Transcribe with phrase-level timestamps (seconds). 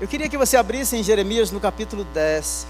[0.00, 2.66] Eu queria que você abrisse em Jeremias no capítulo 10.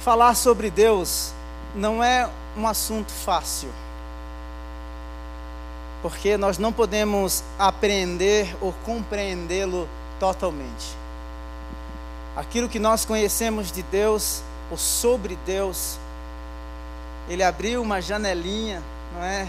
[0.00, 1.32] Falar sobre Deus
[1.74, 3.70] não é um assunto fácil,
[6.02, 9.88] porque nós não podemos aprender ou compreendê-lo
[10.20, 10.94] totalmente.
[12.36, 15.98] Aquilo que nós conhecemos de Deus ou sobre Deus,
[17.30, 18.82] Ele abriu uma janelinha,
[19.14, 19.48] não é?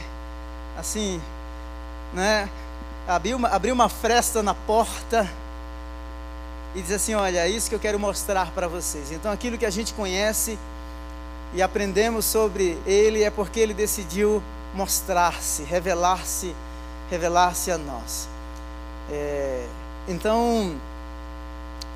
[0.77, 1.21] Assim,
[2.15, 2.49] né?
[3.07, 5.29] Abriu uma, abriu uma fresta na porta
[6.73, 9.11] e diz assim: Olha, é isso que eu quero mostrar para vocês.
[9.11, 10.57] Então, aquilo que a gente conhece
[11.53, 14.41] e aprendemos sobre Ele é porque Ele decidiu
[14.73, 16.55] mostrar-se, revelar-se,
[17.09, 18.27] revelar-se a nós.
[19.11, 19.67] É,
[20.07, 20.75] então,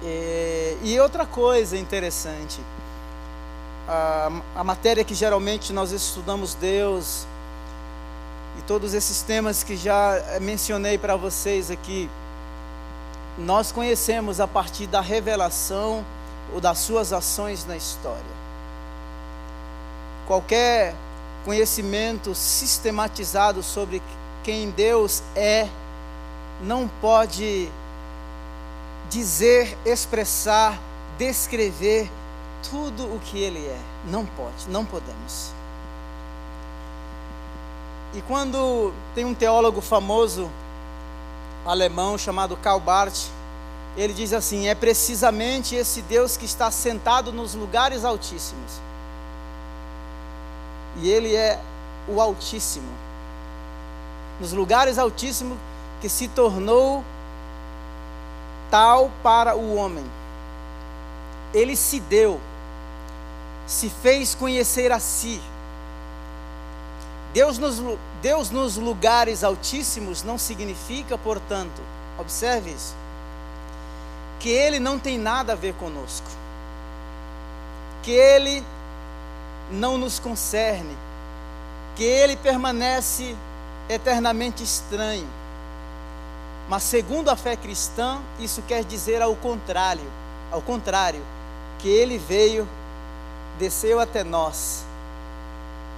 [0.04, 2.62] é, e outra coisa interessante,
[3.88, 7.26] a, a matéria que geralmente nós estudamos Deus
[8.70, 12.08] todos esses temas que já mencionei para vocês aqui,
[13.36, 16.06] nós conhecemos a partir da revelação
[16.54, 18.22] ou das suas ações na história.
[20.28, 20.94] Qualquer
[21.44, 24.04] conhecimento sistematizado sobre
[24.44, 25.68] quem Deus é
[26.62, 27.72] não pode
[29.10, 30.80] dizer, expressar,
[31.18, 32.08] descrever
[32.70, 33.80] tudo o que Ele é.
[34.06, 35.59] Não pode, não podemos.
[38.14, 40.50] E quando tem um teólogo famoso
[41.66, 43.30] alemão chamado Karl Barth,
[43.96, 48.80] ele diz assim: é precisamente esse Deus que está sentado nos lugares altíssimos.
[50.98, 51.60] E ele é
[52.08, 52.90] o Altíssimo.
[54.40, 55.58] Nos lugares altíssimos
[56.02, 57.04] que se tornou
[58.72, 60.06] tal para o homem.
[61.54, 62.40] Ele se deu,
[63.68, 65.42] se fez conhecer a si
[67.34, 67.82] Deus nos,
[68.22, 71.82] Deus nos lugares altíssimos não significa, portanto,
[72.18, 72.96] observe isso,
[74.40, 76.28] que Ele não tem nada a ver conosco,
[78.02, 78.66] que Ele
[79.70, 80.98] não nos concerne,
[81.96, 83.36] que Ele permanece
[83.88, 85.28] eternamente estranho.
[86.68, 90.10] Mas segundo a fé cristã, isso quer dizer ao contrário,
[90.52, 91.24] ao contrário,
[91.78, 92.68] que Ele veio,
[93.60, 94.89] desceu até nós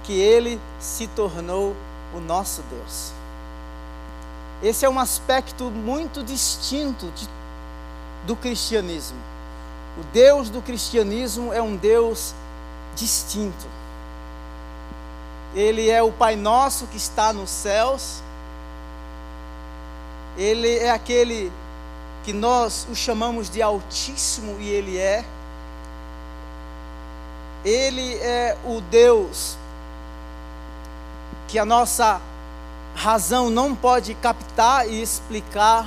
[0.02, 1.76] que ele se tornou
[2.14, 3.12] o nosso Deus.
[4.62, 7.28] Esse é um aspecto muito distinto de,
[8.26, 9.18] do cristianismo.
[9.98, 12.34] O Deus do cristianismo é um Deus
[12.94, 13.66] distinto.
[15.54, 18.22] Ele é o Pai Nosso que está nos céus.
[20.36, 21.52] Ele é aquele
[22.24, 25.24] que nós o chamamos de Altíssimo e Ele é.
[27.64, 29.58] Ele é o Deus
[31.52, 32.18] que a nossa
[32.94, 35.86] razão não pode captar e explicar,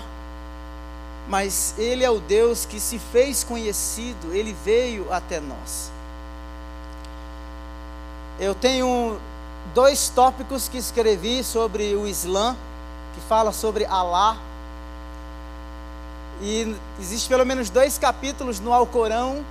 [1.27, 5.91] mas Ele é o Deus que se fez conhecido, Ele veio até nós.
[8.39, 9.17] Eu tenho
[9.73, 12.55] dois tópicos que escrevi sobre o Islã,
[13.15, 14.37] que fala sobre Alá.
[16.43, 19.43] E existe pelo menos dois capítulos no Alcorão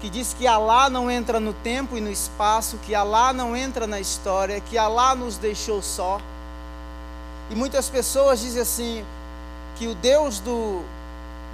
[0.00, 3.86] que diz que Alá não entra no tempo e no espaço, que Alá não entra
[3.86, 6.20] na história, que Alá nos deixou só.
[7.50, 9.04] E muitas pessoas dizem assim,
[9.76, 10.82] que o Deus do,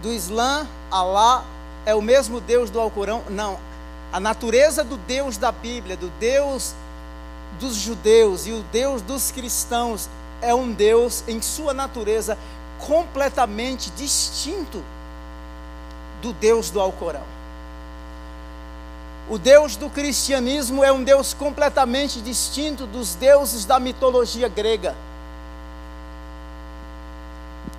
[0.03, 1.45] do Islã, Alá,
[1.87, 3.23] é o mesmo Deus do Alcorão.
[3.31, 3.59] Não,
[4.13, 6.75] a natureza do Deus da Bíblia, do Deus
[7.59, 10.09] dos judeus e o Deus dos cristãos
[10.43, 12.37] é um Deus em sua natureza
[12.79, 14.83] completamente distinto
[16.21, 17.34] do Deus do Alcorão.
[19.29, 24.95] O Deus do cristianismo é um Deus completamente distinto dos deuses da mitologia grega.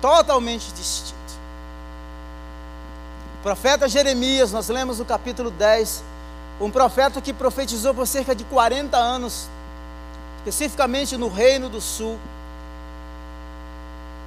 [0.00, 1.14] Totalmente distinto.
[3.38, 6.02] O profeta Jeremias, nós lemos no capítulo 10,
[6.60, 9.46] um profeta que profetizou por cerca de 40 anos,
[10.38, 12.18] especificamente no Reino do Sul.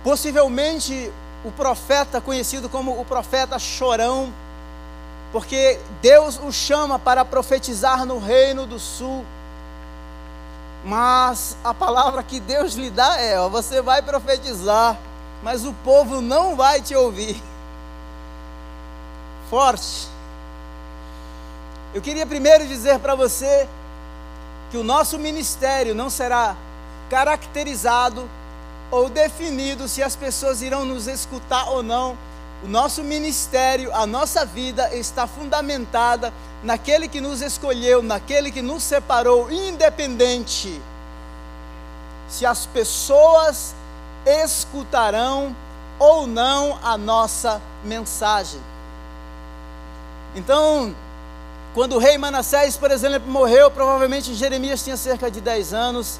[0.06, 1.12] Possivelmente
[1.44, 4.34] o profeta conhecido como o profeta chorão,
[5.32, 9.26] porque Deus o chama para profetizar no reino do sul.
[10.84, 14.98] Mas a palavra que Deus lhe dá é: ó, você vai profetizar,
[15.44, 17.42] mas o povo não vai te ouvir.
[19.50, 20.08] Forte.
[21.94, 23.68] Eu queria primeiro dizer para você
[24.70, 26.56] que o nosso ministério não será
[27.10, 28.30] caracterizado
[28.92, 32.18] ou definido se as pessoas irão nos escutar ou não
[32.64, 38.84] o nosso ministério, a nossa vida está fundamentada naquele que nos escolheu, naquele que nos
[38.84, 40.82] separou, independente
[42.28, 43.74] se as pessoas
[44.26, 45.56] escutarão
[45.98, 48.62] ou não a nossa mensagem.
[50.36, 50.94] Então,
[51.74, 56.20] quando o rei Manassés, por exemplo, morreu, provavelmente Jeremias tinha cerca de 10 anos.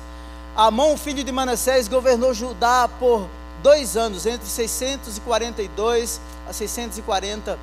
[0.56, 3.28] Amon, filho de Manassés, governou Judá por
[3.62, 7.60] dois anos, entre 642 a 640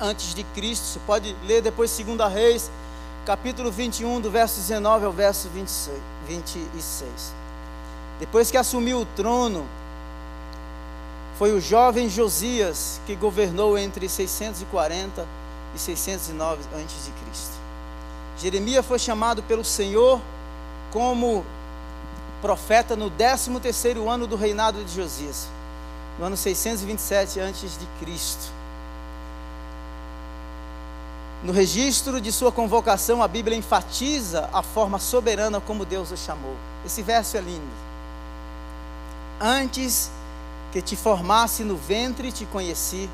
[0.00, 0.84] antes de Cristo.
[0.84, 2.70] Você pode ler depois 2 Reis,
[3.24, 5.96] capítulo 21, do verso 19 ao verso 26,
[6.28, 7.10] 26.
[8.20, 9.66] Depois que assumiu o trono,
[11.38, 15.26] foi o jovem Josias que governou entre 640
[15.74, 17.54] e 609 antes de Cristo.
[18.38, 20.20] Jeremias foi chamado pelo Senhor
[20.90, 21.44] como
[22.42, 25.48] profeta no 13 terceiro ano do reinado de Josias,
[26.18, 28.50] no ano 627 antes de Cristo.
[31.44, 36.56] No registro de sua convocação, a Bíblia enfatiza a forma soberana como Deus o chamou.
[36.84, 37.82] Esse verso é lindo.
[39.40, 40.10] Antes
[40.72, 43.08] que te formasse no ventre, te conheci,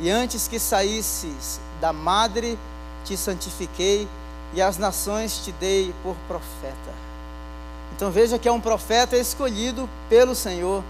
[0.00, 2.58] e antes que saísses da madre,
[3.04, 4.08] te santifiquei,
[4.54, 7.11] e as nações te dei por profeta.
[7.94, 10.82] Então veja que é um profeta escolhido pelo Senhor,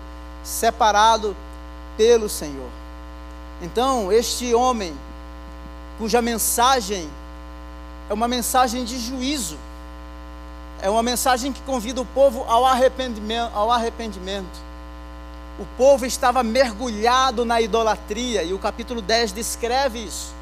[0.43, 1.37] separado
[1.96, 2.69] pelo Senhor.
[3.60, 4.94] Então, este homem,
[5.99, 7.08] cuja mensagem
[8.08, 9.58] é uma mensagem de juízo,
[10.81, 14.72] é uma mensagem que convida o povo ao arrependimento, ao arrependimento.
[15.58, 20.32] O povo estava mergulhado na idolatria, e o capítulo 10 descreve isso.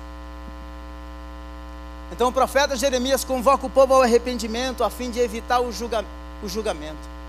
[2.13, 6.20] Então o profeta Jeremias convoca o povo ao arrependimento a fim de evitar o julgamento
[6.43, 7.21] o julgamento.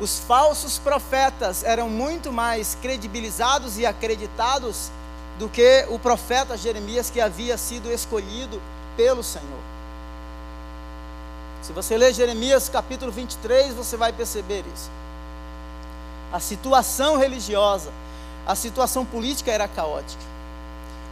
[0.00, 4.90] Os falsos profetas eram muito mais credibilizados e acreditados
[5.38, 8.60] do que o profeta Jeremias, que havia sido escolhido
[8.96, 9.60] pelo Senhor.
[11.62, 14.90] Se você ler Jeremias capítulo 23, você vai perceber isso.
[16.32, 17.92] A situação religiosa,
[18.46, 20.22] a situação política era caótica.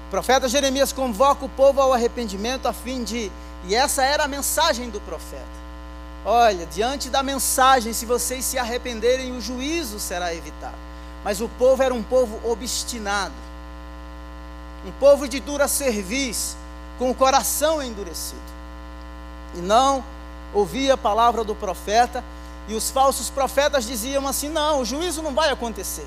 [0.07, 3.31] O profeta Jeremias convoca o povo ao arrependimento a fim de,
[3.67, 5.68] e essa era a mensagem do profeta
[6.25, 10.77] Olha, diante da mensagem, se vocês se arrependerem, o juízo será evitado.
[11.25, 13.35] Mas o povo era um povo obstinado,
[14.87, 16.57] um povo de dura cerviz,
[16.99, 18.41] com o coração endurecido.
[19.55, 20.05] E não
[20.53, 22.25] ouvia a palavra do profeta,
[22.67, 26.07] e os falsos profetas diziam assim: não, o juízo não vai acontecer.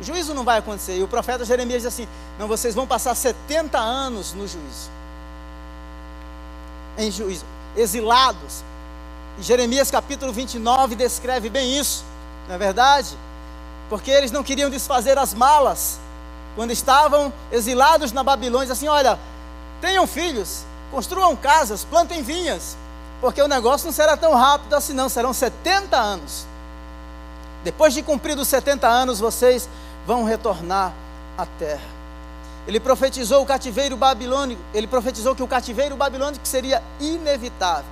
[0.00, 0.96] O juízo não vai acontecer.
[0.96, 2.08] E o profeta Jeremias diz assim:
[2.38, 4.90] não, vocês vão passar 70 anos no juízo.
[6.96, 7.44] Em juízo
[7.76, 8.62] exilados.
[9.38, 12.04] E Jeremias capítulo 29 descreve bem isso,
[12.48, 13.16] não é verdade?
[13.88, 15.98] Porque eles não queriam desfazer as malas
[16.56, 19.18] quando estavam exilados na Babilônia, assim, olha,
[19.80, 22.76] tenham filhos, construam casas, plantem vinhas,
[23.20, 26.46] porque o negócio não será tão rápido assim não, serão 70 anos.
[27.62, 29.68] Depois de cumpridos 70 anos, vocês
[30.06, 30.92] vão retornar
[31.36, 31.99] à terra.
[32.66, 37.90] Ele profetizou o cativeiro babilônico, ele profetizou que o cativeiro babilônico seria inevitável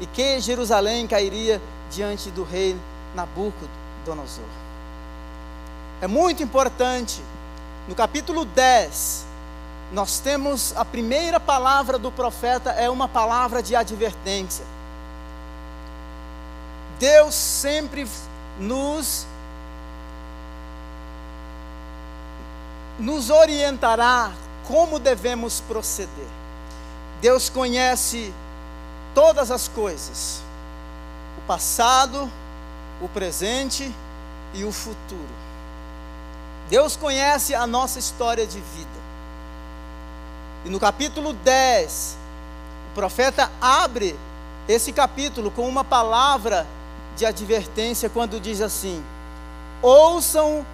[0.00, 1.60] e que Jerusalém cairia
[1.90, 2.76] diante do rei
[3.14, 4.44] Nabucodonosor.
[6.00, 7.22] É muito importante,
[7.88, 9.26] no capítulo 10,
[9.92, 14.64] nós temos a primeira palavra do profeta, é uma palavra de advertência.
[16.98, 18.08] Deus sempre
[18.58, 19.26] nos
[22.98, 24.32] nos orientará
[24.66, 26.26] como devemos proceder.
[27.20, 28.32] Deus conhece
[29.14, 30.42] todas as coisas,
[31.38, 32.30] o passado,
[33.00, 33.92] o presente
[34.54, 35.42] e o futuro.
[36.68, 39.02] Deus conhece a nossa história de vida.
[40.64, 42.16] E no capítulo 10,
[42.90, 44.16] o profeta abre
[44.68, 46.66] esse capítulo com uma palavra
[47.16, 49.04] de advertência quando diz assim:
[49.82, 50.64] Ouçam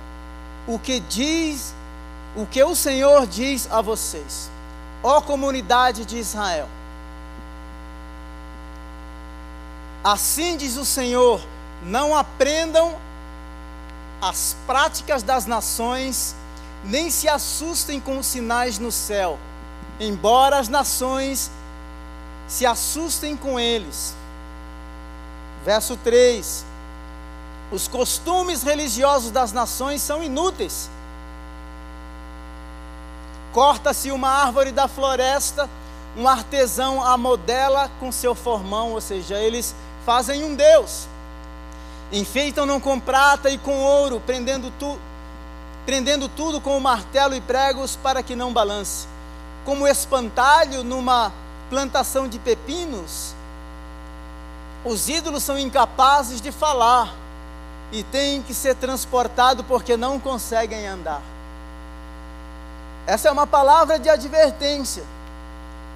[0.67, 1.75] o que diz
[2.39, 4.49] o que o Senhor diz a vocês,
[5.03, 6.69] ó comunidade de Israel.
[10.05, 11.41] Assim diz o Senhor:
[11.83, 12.97] não aprendam
[14.23, 16.37] as práticas das nações,
[16.85, 19.37] nem se assustem com os sinais no céu,
[19.99, 21.51] embora as nações
[22.47, 24.15] se assustem com eles.
[25.65, 26.65] Verso 3:
[27.73, 30.89] Os costumes religiosos das nações são inúteis
[33.59, 35.69] Corta-se uma árvore da floresta,
[36.17, 39.75] um artesão a modela com seu formão, ou seja, eles
[40.07, 41.09] fazem um Deus.
[42.13, 44.97] Enfeitam-no com prata e com ouro, prendendo, tu,
[45.85, 49.09] prendendo tudo com martelo e pregos para que não balance.
[49.65, 51.33] Como espantalho numa
[51.69, 53.35] plantação de pepinos,
[54.85, 57.13] os ídolos são incapazes de falar.
[57.91, 61.23] e têm que ser transportados porque não conseguem andar.
[63.09, 65.03] Essa é uma palavra de advertência.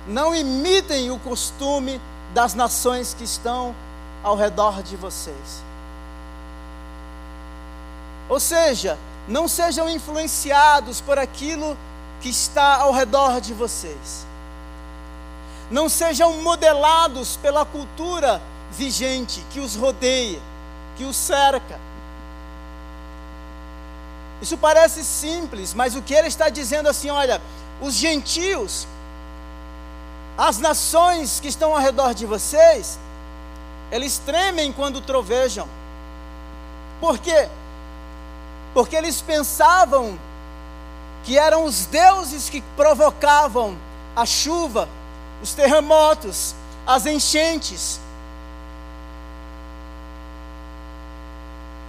[0.07, 2.01] Não imitem o costume
[2.33, 3.75] das nações que estão
[4.25, 5.63] ao redor de vocês.
[8.31, 11.77] Ou seja, não sejam influenciados por aquilo
[12.23, 14.27] que está ao redor de vocês.
[15.71, 18.41] Não sejam modelados pela cultura
[18.71, 20.41] vigente que os rodeia,
[20.97, 21.79] que os cerca.
[24.43, 27.41] Isso parece simples, mas o que ele está dizendo assim, olha,
[27.81, 28.89] os gentios,
[30.37, 32.99] as nações que estão ao redor de vocês,
[33.93, 35.69] eles tremem quando trovejam.
[37.01, 37.49] Por quê?
[38.75, 40.19] Porque eles pensavam
[41.23, 43.79] que eram os deuses que provocavam
[44.17, 44.89] a chuva,
[45.41, 48.01] os terremotos, as enchentes.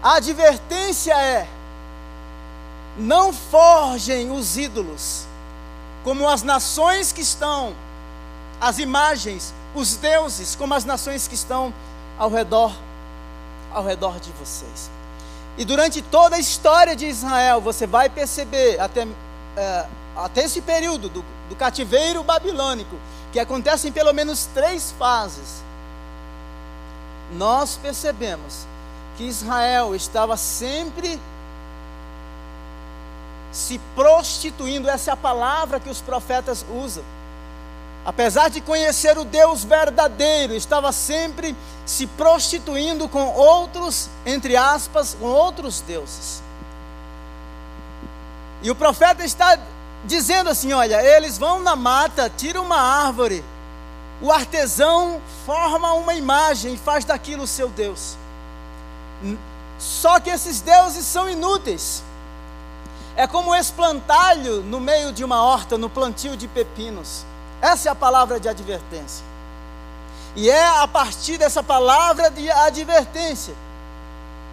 [0.03, 1.47] A advertência é:
[2.97, 5.25] não forjem os ídolos,
[6.03, 7.73] como as nações que estão,
[8.59, 11.73] as imagens, os deuses, como as nações que estão
[12.17, 12.73] ao redor,
[13.71, 14.91] ao redor de vocês.
[15.57, 19.07] E durante toda a história de Israel, você vai perceber, até,
[19.55, 19.85] é,
[20.15, 22.97] até esse período do, do cativeiro babilônico,
[23.31, 25.63] que acontece em pelo menos três fases,
[27.33, 28.65] nós percebemos
[29.17, 31.19] que Israel estava sempre
[33.53, 37.03] se prostituindo, essa é a palavra que os profetas usam.
[38.03, 41.55] Apesar de conhecer o Deus verdadeiro, estava sempre
[41.85, 46.41] se prostituindo com outros, entre aspas, com outros deuses.
[48.61, 49.57] E o profeta está
[50.03, 53.45] dizendo assim: olha, eles vão na mata, tiram uma árvore,
[54.21, 58.17] o artesão forma uma imagem e faz daquilo o seu Deus.
[59.79, 62.03] Só que esses deuses são inúteis.
[63.15, 67.25] É como um esplantalho no meio de uma horta, no plantio de pepinos.
[67.61, 69.23] Essa é a palavra de advertência.
[70.35, 73.53] E é a partir dessa palavra de advertência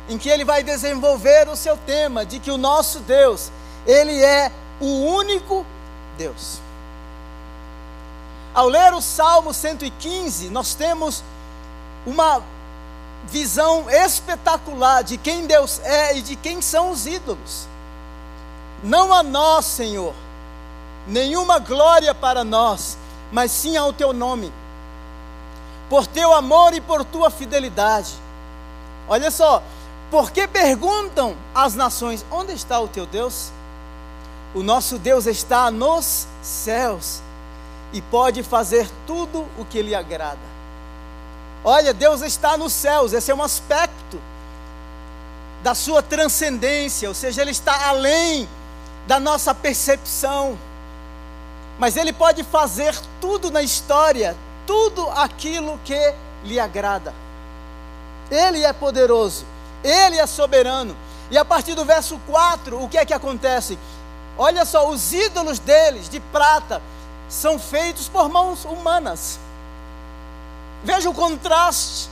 [0.09, 3.51] em que ele vai desenvolver o seu tema de que o nosso Deus,
[3.87, 5.65] ele é o único
[6.19, 6.61] Deus.
[8.53, 11.23] Ao ler o Salmo 115, nós temos
[12.05, 12.43] uma
[13.25, 17.70] visão espetacular de quem Deus é e de quem são os ídolos.
[18.83, 20.15] Não a nós, Senhor,
[21.07, 22.97] nenhuma glória para nós,
[23.31, 24.53] mas sim ao teu nome,
[25.89, 28.13] por teu amor e por tua fidelidade.
[29.09, 29.63] Olha só,
[30.11, 33.51] porque perguntam as nações: onde está o teu Deus?
[34.55, 37.21] O nosso Deus está nos céus
[37.93, 40.51] e pode fazer tudo o que lhe agrada.
[41.63, 44.21] Olha, Deus está nos céus, esse é um aspecto
[45.63, 48.49] da sua transcendência, ou seja, Ele está além
[49.11, 50.57] da nossa percepção.
[51.81, 56.15] Mas Ele pode fazer tudo na história, tudo aquilo que
[56.45, 57.13] lhe agrada.
[58.31, 59.45] Ele é poderoso,
[59.83, 60.97] Ele é soberano.
[61.29, 63.77] E a partir do verso 4, o que é que acontece?
[64.39, 66.81] Olha só, os ídolos deles de prata
[67.29, 69.41] são feitos por mãos humanas.
[70.85, 72.09] Veja o contraste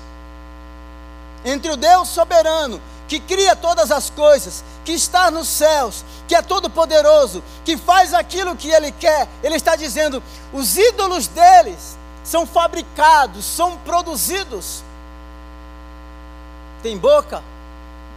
[1.45, 6.43] entre o Deus soberano, que cria todas as coisas, que está nos céus, que é
[6.43, 9.27] todo poderoso, que faz aquilo que ele quer.
[9.43, 14.85] Ele está dizendo: os ídolos deles são fabricados, são produzidos.
[16.83, 17.43] Tem boca,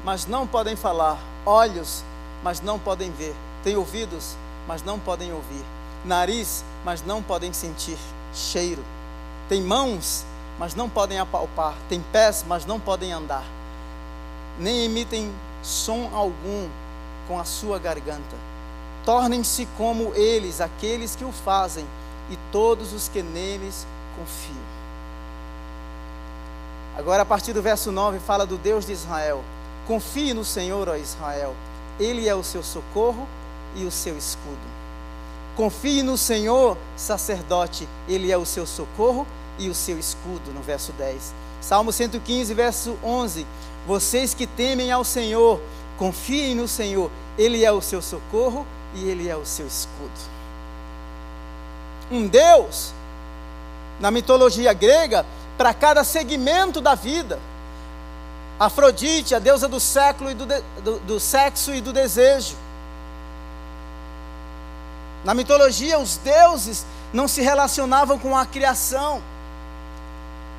[0.04, 2.04] mas não podem falar, olhos,
[2.44, 4.36] mas não podem ver, tem ouvidos,
[4.68, 5.64] mas não podem ouvir,
[6.06, 7.98] nariz, mas não podem sentir
[8.36, 8.84] cheiro,
[9.50, 10.24] tem mãos,
[10.60, 13.44] mas não podem apalpar, têm pés, mas não podem andar,
[14.60, 16.70] nem emitem som algum
[17.32, 18.36] com a sua garganta.
[19.06, 21.88] Tornem-se como eles, aqueles que o fazem,
[22.30, 24.82] e todos os que neles confiam.
[26.98, 29.42] Agora, a partir do verso 9, fala do Deus de Israel.
[29.88, 31.56] Confie no Senhor, ó Israel,
[31.98, 33.26] Ele é o seu socorro
[33.78, 34.60] e o seu escudo.
[35.56, 39.26] Confie no Senhor, sacerdote, Ele é o seu socorro
[39.58, 41.34] e o seu escudo, no verso 10.
[41.62, 43.48] Salmo 115, verso 11.
[43.88, 45.62] Vocês que temem ao Senhor,
[46.02, 48.66] confiem no Senhor, Ele é o seu socorro
[48.96, 50.10] e Ele é o seu escudo.
[52.10, 52.92] Um Deus,
[54.00, 55.24] na mitologia grega,
[55.60, 57.38] para cada segmento da vida.
[58.60, 60.48] Afrodite, a deusa do século e do,
[60.84, 62.56] do, do sexo e do desejo.
[65.24, 69.22] Na mitologia, os deuses não se relacionavam com a criação.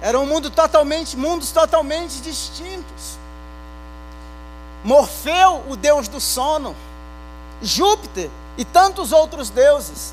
[0.01, 3.22] Era um mundo totalmente, mundos totalmente distintos.
[4.85, 6.75] Morfeu, o deus do sono,
[7.61, 10.13] Júpiter e tantos outros deuses.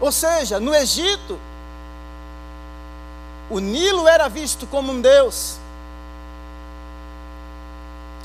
[0.00, 1.38] Ou seja, no Egito,
[3.48, 5.58] o Nilo era visto como um deus.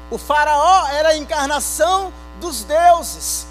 [0.09, 3.47] O Faraó era a encarnação dos deuses.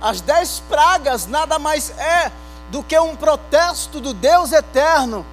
[0.00, 2.30] As dez pragas nada mais é
[2.70, 5.26] do que um protesto do Deus eterno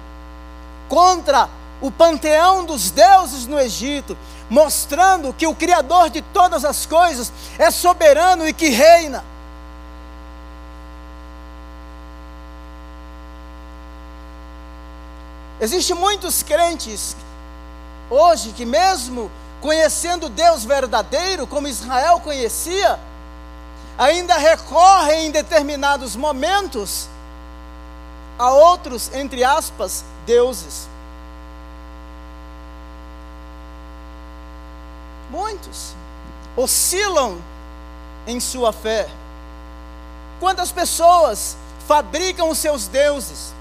[0.88, 1.48] contra
[1.80, 4.16] o panteão dos deuses no Egito,
[4.48, 9.24] mostrando que o Criador de todas as coisas é soberano e que reina.
[15.60, 17.16] Existem muitos crentes
[18.10, 19.30] hoje que, mesmo
[19.60, 23.00] conhecendo Deus verdadeiro, como Israel conhecia,
[23.98, 27.08] ainda recorrem em determinados momentos
[28.38, 30.88] a outros, entre aspas, deuses.
[35.36, 35.94] Muitos
[36.56, 37.36] oscilam
[38.26, 39.06] em sua fé.
[40.40, 43.52] Quantas pessoas fabricam os seus deuses?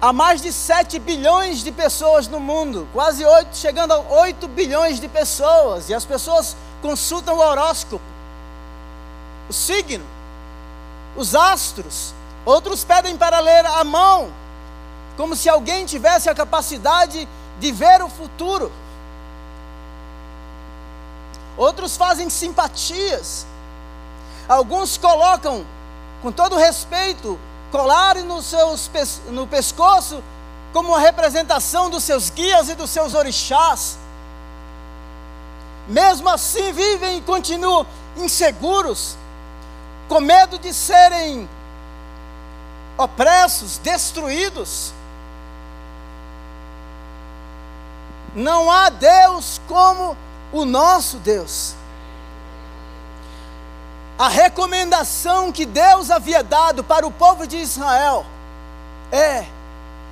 [0.00, 4.98] Há mais de 7 bilhões de pessoas no mundo, quase 8, chegando a 8 bilhões
[4.98, 8.02] de pessoas, e as pessoas consultam o horóscopo,
[9.50, 10.04] o signo,
[11.14, 12.14] os astros,
[12.46, 14.32] outros pedem para ler a mão,
[15.14, 17.28] como se alguém tivesse a capacidade
[17.60, 18.72] de ver o futuro.
[21.56, 23.46] Outros fazem simpatias.
[24.48, 25.64] Alguns colocam,
[26.20, 27.38] com todo respeito,
[27.70, 28.90] colares no, seus,
[29.28, 30.22] no pescoço
[30.72, 33.98] como uma representação dos seus guias e dos seus orixás.
[35.86, 39.16] Mesmo assim, vivem e continuam inseguros,
[40.08, 41.48] com medo de serem
[42.96, 44.92] opressos, destruídos.
[48.34, 50.16] Não há Deus como
[50.52, 51.74] o nosso Deus
[54.22, 58.24] a recomendação que Deus havia dado para o povo de Israel
[59.10, 59.44] é: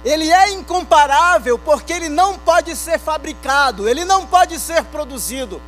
[0.04, 5.62] ele é incomparável porque ele não pode ser fabricado, ele não pode ser produzido.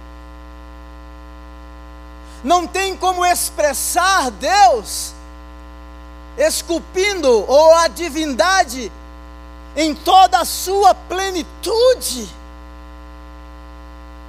[2.43, 5.13] Não tem como expressar Deus
[6.37, 8.91] esculpindo ou a divindade
[9.77, 12.29] em toda a sua plenitude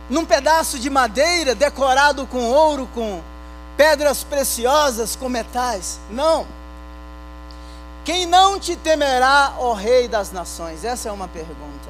[0.10, 3.22] num pedaço de madeira decorado com ouro, com
[3.78, 6.00] pedras preciosas com metais.
[6.10, 6.46] Não.
[8.06, 10.84] Quem não te temerá, ó Rei das Nações?
[10.84, 11.90] Essa é uma pergunta.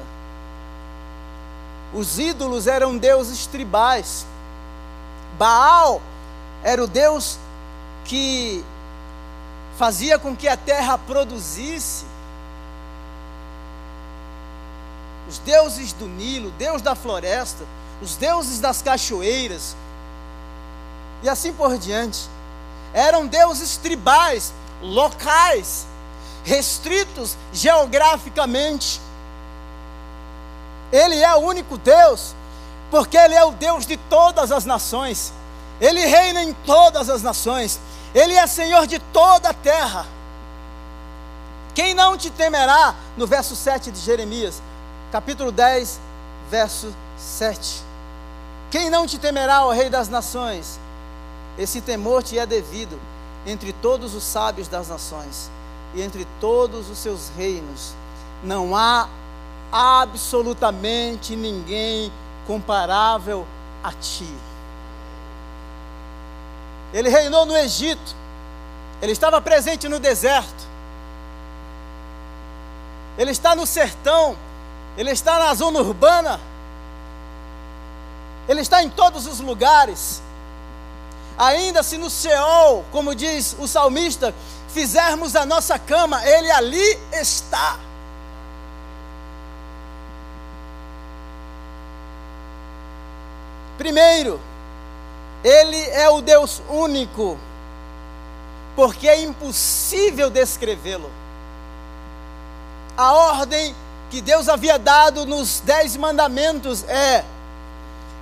[1.92, 4.26] Os ídolos eram deuses tribais.
[5.38, 6.00] Baal
[6.62, 7.38] era o deus
[8.04, 8.64] que
[9.76, 12.04] fazia com que a terra produzisse.
[15.28, 17.64] Os deuses do Nilo, Deus da floresta,
[18.04, 19.74] os deuses das cachoeiras,
[21.22, 22.28] e assim por diante.
[22.92, 25.86] Eram deuses tribais, locais,
[26.44, 29.00] restritos geograficamente.
[30.92, 32.34] Ele é o único Deus,
[32.90, 35.32] porque Ele é o Deus de todas as nações.
[35.80, 37.80] Ele reina em todas as nações.
[38.14, 40.06] Ele é Senhor de toda a terra.
[41.74, 42.94] Quem não te temerá?
[43.16, 44.62] No verso 7 de Jeremias,
[45.10, 45.98] capítulo 10,
[46.48, 47.83] verso 7.
[48.70, 50.78] Quem não te temerá, ó Rei das Nações?
[51.56, 52.98] Esse temor te é devido
[53.46, 55.50] entre todos os sábios das nações
[55.94, 57.92] e entre todos os seus reinos.
[58.42, 59.08] Não há
[59.70, 62.12] absolutamente ninguém
[62.46, 63.46] comparável
[63.82, 64.28] a ti.
[66.92, 68.14] Ele reinou no Egito,
[69.02, 70.64] ele estava presente no deserto,
[73.18, 74.36] ele está no sertão,
[74.96, 76.40] ele está na zona urbana,
[78.48, 80.22] ele está em todos os lugares.
[81.36, 84.34] Ainda se no Seol, como diz o salmista,
[84.68, 87.78] fizermos a nossa cama, ele ali está.
[93.76, 94.40] Primeiro,
[95.42, 97.38] ele é o Deus único,
[98.76, 101.10] porque é impossível descrevê-lo.
[102.96, 103.74] A ordem
[104.10, 107.24] que Deus havia dado nos Dez Mandamentos é: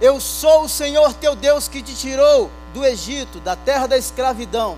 [0.02, 4.76] Eu sou o Senhor teu Deus que te tirou do Egito, da terra da escravidão.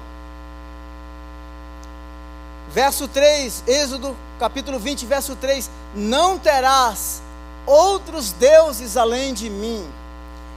[2.68, 7.22] Verso 3, Êxodo capítulo 20, verso 3: Não terás
[7.64, 9.90] outros deuses além de mim,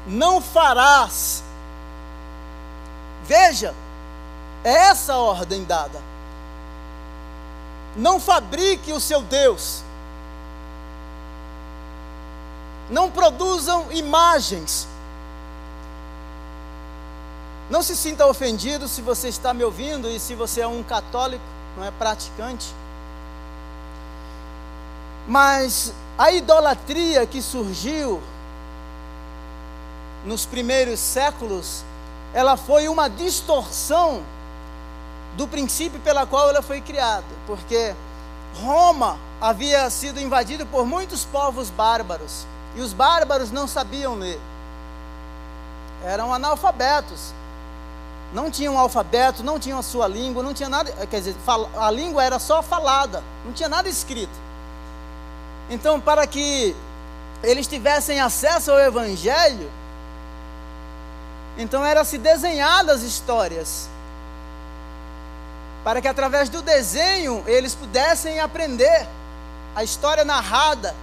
[0.05, 1.41] não farás.
[3.23, 3.73] Veja,
[4.65, 6.01] é essa a ordem dada.
[7.95, 9.86] Não fabrique o seu Deus.
[12.89, 14.87] Não produzam imagens.
[17.69, 21.43] Não se sinta ofendido se você está me ouvindo e se você é um católico,
[21.75, 22.67] não é praticante.
[25.27, 28.21] Mas a idolatria que surgiu
[30.23, 31.83] nos primeiros séculos,
[32.33, 34.23] ela foi uma distorção
[35.35, 37.93] do princípio pela qual ela foi criada, porque
[38.55, 44.39] Roma havia sido invadida por muitos povos bárbaros, e os bárbaros não sabiam ler.
[46.03, 47.33] Eram analfabetos.
[48.33, 51.35] Não tinham alfabeto, não tinham a sua língua, não tinha nada, quer dizer,
[51.79, 54.37] a língua era só falada, não tinha nada escrito.
[55.69, 56.75] Então, para que
[57.41, 59.71] eles tivessem acesso ao evangelho,
[61.57, 63.89] então eram se desenhadas histórias
[65.87, 69.07] para que através do desenho eles pudessem aprender
[69.73, 70.93] a história narrada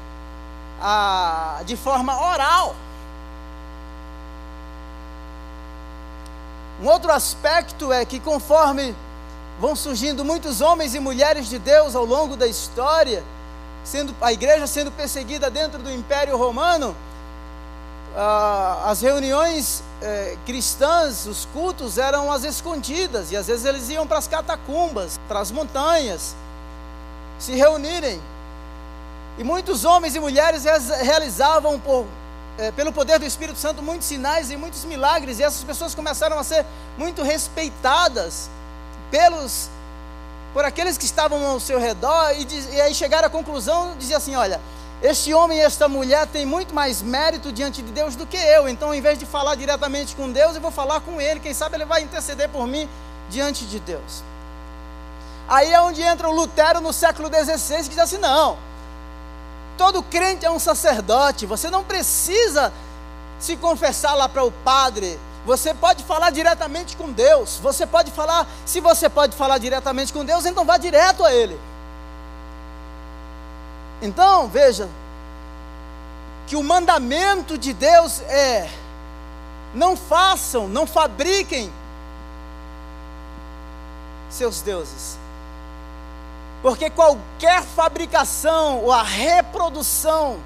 [0.81, 2.75] a, de forma oral.
[6.83, 8.95] Um outro aspecto é que conforme
[9.61, 13.23] vão surgindo muitos homens e mulheres de Deus ao longo da história,
[13.85, 16.97] sendo a igreja sendo perseguida dentro do Império Romano,
[18.85, 24.19] as reuniões eh, cristãs, os cultos eram às escondidas, e às vezes eles iam para
[24.19, 26.37] as catacumbas, para as montanhas,
[27.39, 28.21] se reunirem.
[29.37, 30.65] E muitos homens e mulheres
[31.03, 32.07] realizavam, por,
[32.59, 36.39] eh, pelo poder do Espírito Santo, muitos sinais e muitos milagres, e essas pessoas começaram
[36.39, 36.65] a ser
[36.97, 38.49] muito respeitadas
[39.11, 39.69] pelos
[40.53, 44.37] por aqueles que estavam ao seu redor, e, e aí chegaram à conclusão, dizia assim:
[44.37, 44.61] olha
[45.03, 48.67] este homem e esta mulher têm muito mais mérito diante de Deus do que eu.
[48.67, 51.41] Então, ao invés de falar diretamente com Deus, eu vou falar com ele.
[51.41, 52.89] Quem sabe ele vai interceder por mim
[53.29, 54.23] diante de Deus.
[55.47, 58.57] Aí é onde entra o Lutero no século XVI, que diz assim: não,
[59.77, 62.73] todo crente é um sacerdote, você não precisa
[63.39, 67.59] se confessar lá para o padre, você pode falar diretamente com Deus.
[67.63, 71.59] Você pode falar, se você pode falar diretamente com Deus, então vá direto a Ele.
[74.01, 74.89] Então, veja,
[76.47, 78.71] que o mandamento de Deus é:
[79.75, 81.71] não façam, não fabriquem
[84.31, 85.19] seus deuses.
[86.65, 90.39] Porque qualquer fabricação ou a reprodução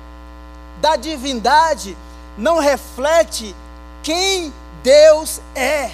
[0.80, 1.96] da divindade
[2.36, 3.54] não reflete
[4.02, 4.52] quem
[4.82, 5.92] Deus é.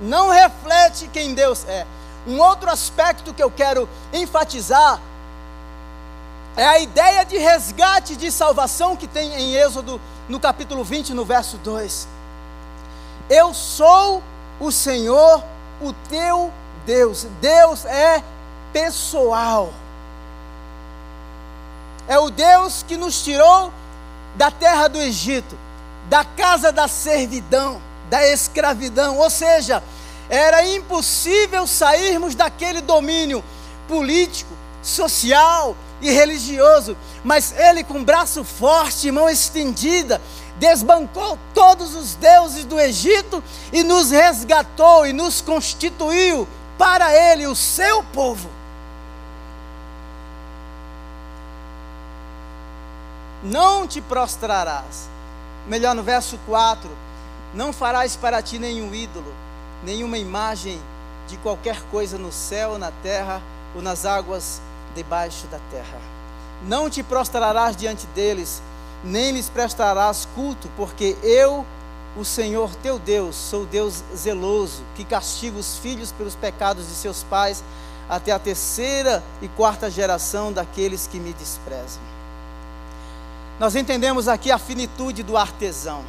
[0.00, 1.86] Não reflete quem Deus é.
[2.26, 5.00] Um outro aspecto que eu quero enfatizar
[6.56, 11.24] é a ideia de resgate de salvação que tem em Êxodo, no capítulo 20, no
[11.24, 12.08] verso 2.
[13.28, 14.24] Eu sou
[14.58, 15.44] o Senhor,
[15.80, 16.52] o teu
[16.84, 17.26] Deus.
[17.40, 18.22] Deus é
[18.72, 19.72] pessoal.
[22.08, 23.72] É o Deus que nos tirou
[24.34, 25.56] da terra do Egito,
[26.08, 29.18] da casa da servidão, da escravidão.
[29.18, 29.82] Ou seja,
[30.28, 33.44] era impossível sairmos daquele domínio
[33.86, 40.20] político, social e religioso, mas ele, com braço forte, mão estendida,
[40.58, 46.48] desbancou todos os deuses do Egito e nos resgatou e nos constituiu
[46.80, 48.48] para ele, o seu povo.
[53.42, 55.08] Não te prostrarás.
[55.66, 56.90] Melhor no verso 4:
[57.52, 59.32] Não farás para ti nenhum ídolo
[59.82, 60.80] nenhuma imagem
[61.26, 63.40] de qualquer coisa no céu, na terra
[63.74, 64.60] ou nas águas
[64.94, 66.00] debaixo da terra.
[66.62, 68.62] Não te prostrarás diante deles,
[69.02, 71.64] nem lhes prestarás culto, porque eu,
[72.16, 77.22] o Senhor teu Deus, sou Deus zeloso, que castiga os filhos pelos pecados de seus
[77.22, 77.62] pais,
[78.08, 82.02] até a terceira e quarta geração daqueles que me desprezam.
[83.60, 86.04] Nós entendemos aqui a finitude do artesão.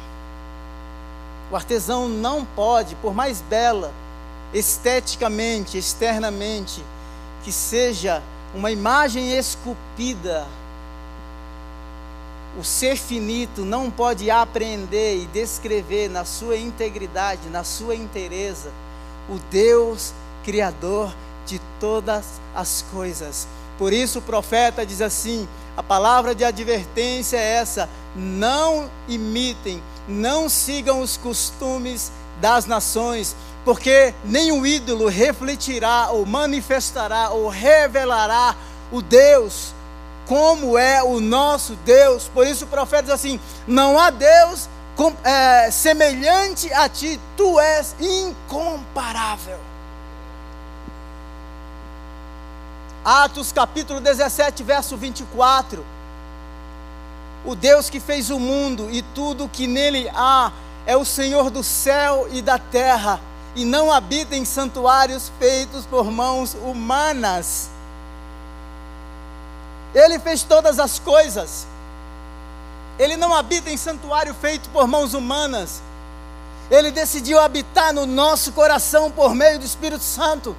[1.50, 3.92] O artesão não pode, por mais bela,
[4.52, 6.84] esteticamente, externamente,
[7.44, 8.22] que seja
[8.54, 10.46] uma imagem esculpida,
[12.58, 18.70] o ser finito não pode apreender e descrever na sua integridade, na sua inteireza,
[19.28, 20.12] o Deus
[20.44, 21.14] Criador
[21.46, 23.46] de todas as coisas.
[23.78, 30.48] Por isso o profeta diz assim: a palavra de advertência é essa: não imitem não
[30.48, 32.10] sigam os costumes
[32.40, 38.56] das nações, porque nenhum ídolo refletirá ou manifestará ou revelará
[38.90, 39.72] o Deus
[40.32, 42.26] como é o nosso Deus.
[42.26, 44.66] Por isso o profeta diz assim: não há Deus
[44.96, 49.58] com, é, semelhante a ti, tu és incomparável.
[53.04, 55.84] Atos capítulo 17, verso 24.
[57.44, 60.50] O Deus que fez o mundo e tudo que nele há
[60.86, 63.20] é o Senhor do céu e da terra
[63.54, 67.71] e não habita em santuários feitos por mãos humanas.
[69.94, 71.66] Ele fez todas as coisas.
[72.98, 75.82] Ele não habita em santuário feito por mãos humanas.
[76.70, 80.56] Ele decidiu habitar no nosso coração por meio do Espírito Santo.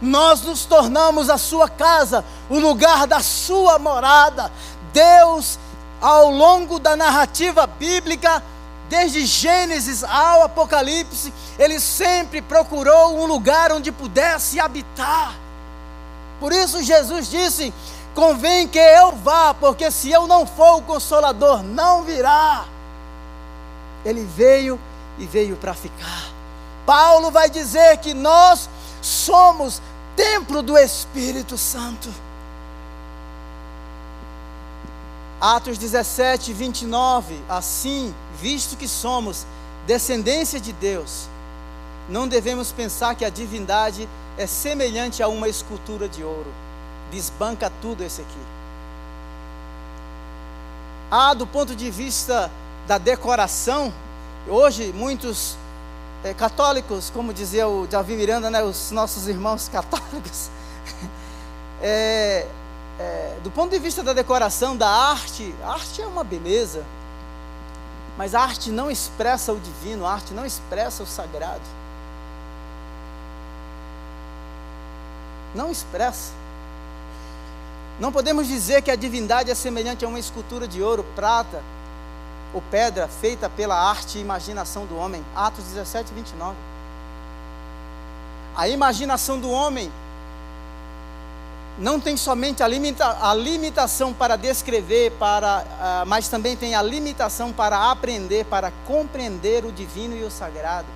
[0.00, 4.50] Nós nos tornamos a sua casa, o lugar da sua morada.
[4.92, 5.58] Deus,
[6.00, 8.42] ao longo da narrativa bíblica,
[8.88, 15.34] desde Gênesis ao Apocalipse, ele sempre procurou um lugar onde pudesse habitar.
[16.40, 17.72] Por isso Jesus disse:
[18.14, 22.64] convém que eu vá, porque se eu não for o consolador, não virá.
[24.04, 24.78] Ele veio
[25.18, 26.30] e veio para ficar.
[26.84, 28.68] Paulo vai dizer que nós
[29.00, 29.80] somos
[30.16, 32.08] templo do Espírito Santo.
[35.40, 37.40] Atos 17, 29.
[37.48, 39.46] Assim, visto que somos
[39.86, 41.28] descendência de Deus,
[42.08, 46.52] não devemos pensar que a divindade é semelhante a uma escultura de ouro.
[47.12, 48.40] Desbanca tudo esse aqui.
[51.10, 52.50] Ah, do ponto de vista
[52.86, 53.92] da decoração,
[54.48, 55.58] hoje muitos
[56.24, 60.50] é, católicos, como dizia o Davi Miranda, né, os nossos irmãos católicos,
[61.82, 62.46] é,
[62.98, 66.82] é, do ponto de vista da decoração, da arte, a arte é uma beleza,
[68.16, 71.60] mas a arte não expressa o divino, a arte não expressa o sagrado.
[75.54, 76.41] Não expressa.
[78.02, 81.62] Não podemos dizer que a divindade é semelhante a uma escultura de ouro, prata
[82.52, 85.24] ou pedra feita pela arte e imaginação do homem.
[85.36, 86.56] Atos 17, 29.
[88.56, 89.88] A imaginação do homem
[91.78, 96.82] não tem somente a, limita, a limitação para descrever, para, uh, mas também tem a
[96.82, 100.88] limitação para aprender, para compreender o divino e o sagrado.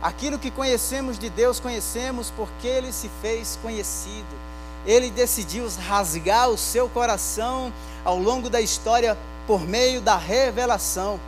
[0.00, 4.49] Aquilo que conhecemos de Deus, conhecemos porque Ele se fez conhecido.
[4.86, 7.72] Ele decidiu rasgar o seu coração
[8.04, 9.16] ao longo da história
[9.46, 11.20] por meio da revelação,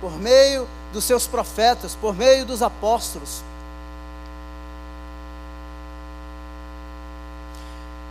[0.00, 3.42] por meio dos seus profetas, por meio dos apóstolos.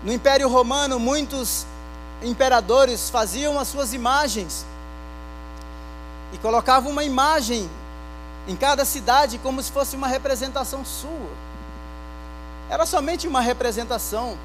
[0.03, 1.65] No Império Romano, muitos
[2.21, 4.65] imperadores faziam as suas imagens
[6.33, 7.69] e colocavam uma imagem
[8.47, 11.29] em cada cidade como se fosse uma representação sua.
[12.69, 14.37] Era somente uma representação.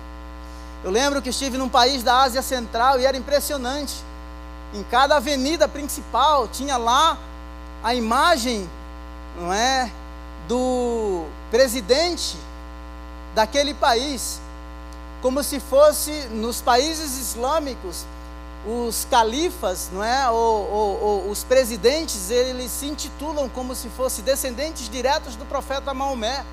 [0.85, 3.95] Eu lembro que estive num país da Ásia Central e era impressionante.
[4.75, 7.19] Em cada avenida principal tinha lá
[7.83, 8.69] a imagem,
[9.37, 9.91] não é,
[10.49, 12.37] do presidente
[13.35, 14.41] daquele país
[15.23, 18.05] como se fosse nos países islâmicos
[18.67, 24.25] os califas, não é, ou, ou, ou, os presidentes, eles se intitulam como se fossem
[24.25, 26.45] descendentes diretos do profeta Maomé.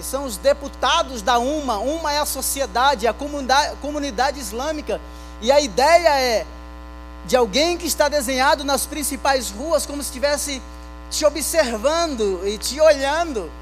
[0.00, 1.78] E são os deputados da UMA.
[1.78, 4.98] UMA é a sociedade, a comunidade, comunidade islâmica.
[5.42, 6.46] E a ideia é
[7.26, 10.62] de alguém que está desenhado nas principais ruas, como se estivesse
[11.10, 13.52] te observando e te olhando.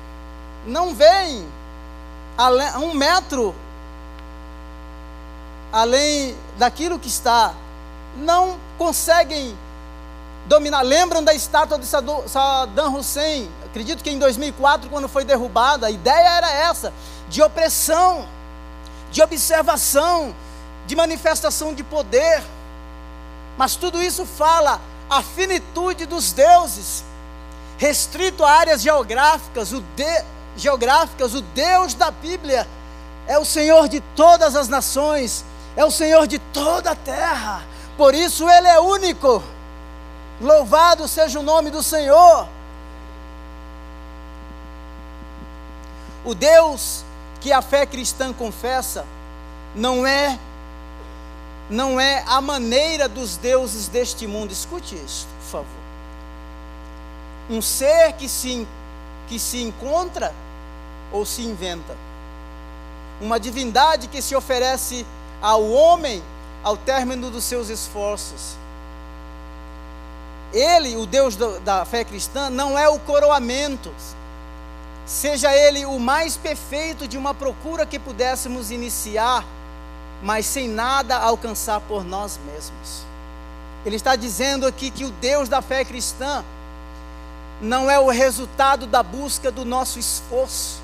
[0.64, 1.44] Não vem
[2.37, 3.53] a um metro
[5.72, 7.53] além daquilo que está,
[8.16, 9.59] não conseguem
[10.46, 10.83] dominar.
[10.83, 13.51] Lembram da estátua de Saddam Hussein?
[13.70, 16.92] Acredito que em 2004, quando foi derrubada, a ideia era essa:
[17.28, 18.26] de opressão,
[19.11, 20.35] de observação,
[20.87, 22.42] de manifestação de poder.
[23.57, 27.04] Mas tudo isso fala a finitude dos deuses,
[27.76, 30.24] restrito a áreas geográficas, o de,
[30.57, 32.66] geográficas, o Deus da Bíblia
[33.26, 35.44] é o Senhor de todas as nações,
[35.76, 37.62] é o Senhor de toda a terra,
[37.96, 39.42] por isso Ele é único.
[40.40, 42.48] Louvado seja o nome do Senhor.
[46.28, 47.04] O Deus
[47.40, 49.06] que a fé cristã confessa
[49.74, 50.38] não é
[51.70, 54.52] não é a maneira dos deuses deste mundo.
[54.52, 55.80] Escute isso, por favor.
[57.48, 58.68] Um ser que se
[59.26, 60.34] que se encontra
[61.10, 61.96] ou se inventa.
[63.22, 65.06] Uma divindade que se oferece
[65.40, 66.22] ao homem
[66.62, 68.54] ao término dos seus esforços.
[70.52, 73.90] Ele, o Deus da fé cristã, não é o coroamento,
[75.08, 79.42] seja ele o mais perfeito de uma procura que pudéssemos iniciar,
[80.22, 83.06] mas sem nada alcançar por nós mesmos.
[83.86, 86.44] Ele está dizendo aqui que o Deus da fé cristã
[87.58, 90.80] não é o resultado da busca do nosso esforço,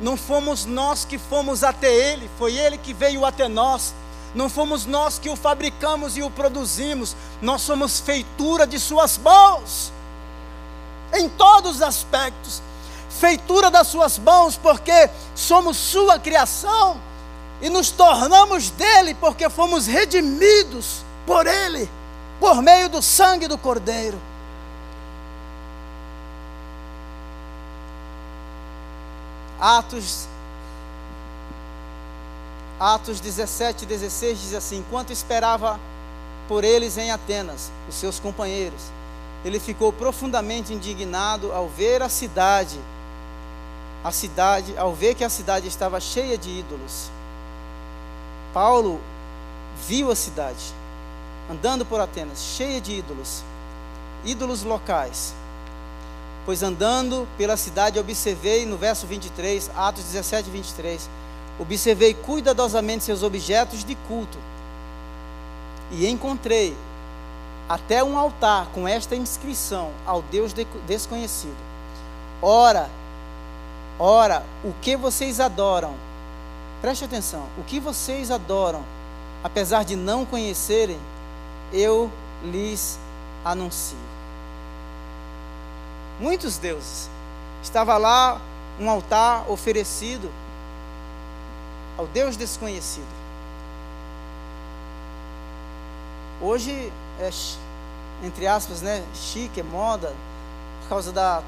[0.00, 3.92] não fomos nós que fomos até Ele, foi Ele que veio até nós.
[4.34, 9.90] Não fomos nós que o fabricamos e o produzimos, nós somos feitura de Suas mãos,
[11.14, 12.62] em todos os aspectos.
[13.08, 17.00] Feitura das Suas mãos, porque somos Sua criação
[17.60, 21.88] e nos tornamos dele, porque fomos redimidos por Ele,
[22.38, 24.18] por meio do sangue do Cordeiro.
[29.60, 30.28] Atos
[32.78, 35.80] Atos 17, 16 diz assim: Enquanto esperava
[36.46, 38.80] por eles em Atenas, os seus companheiros,
[39.44, 42.78] ele ficou profundamente indignado ao ver a cidade,
[44.02, 47.10] a cidade, ao ver que a cidade estava cheia de ídolos.
[48.52, 49.00] Paulo
[49.86, 50.72] viu a cidade,
[51.50, 53.42] andando por Atenas, cheia de ídolos,
[54.24, 55.34] ídolos locais.
[56.44, 61.08] Pois andando pela cidade, observei no verso 23, Atos 17, 23,
[61.58, 64.38] observei cuidadosamente seus objetos de culto
[65.90, 66.76] e encontrei
[67.68, 70.54] até um altar com esta inscrição ao Deus
[70.86, 71.56] desconhecido.
[72.40, 72.88] Ora,
[73.98, 75.94] ora, o que vocês adoram?
[76.80, 78.84] Preste atenção, o que vocês adoram,
[79.42, 80.98] apesar de não conhecerem,
[81.72, 82.10] eu
[82.42, 82.98] lhes
[83.44, 83.98] anuncio.
[86.20, 87.08] Muitos deuses.
[87.62, 88.40] Estava lá
[88.78, 90.30] um altar oferecido
[91.96, 93.18] ao Deus desconhecido.
[96.40, 97.30] Hoje é,
[98.24, 100.14] entre aspas, né, chique, é moda,
[100.82, 101.42] por causa da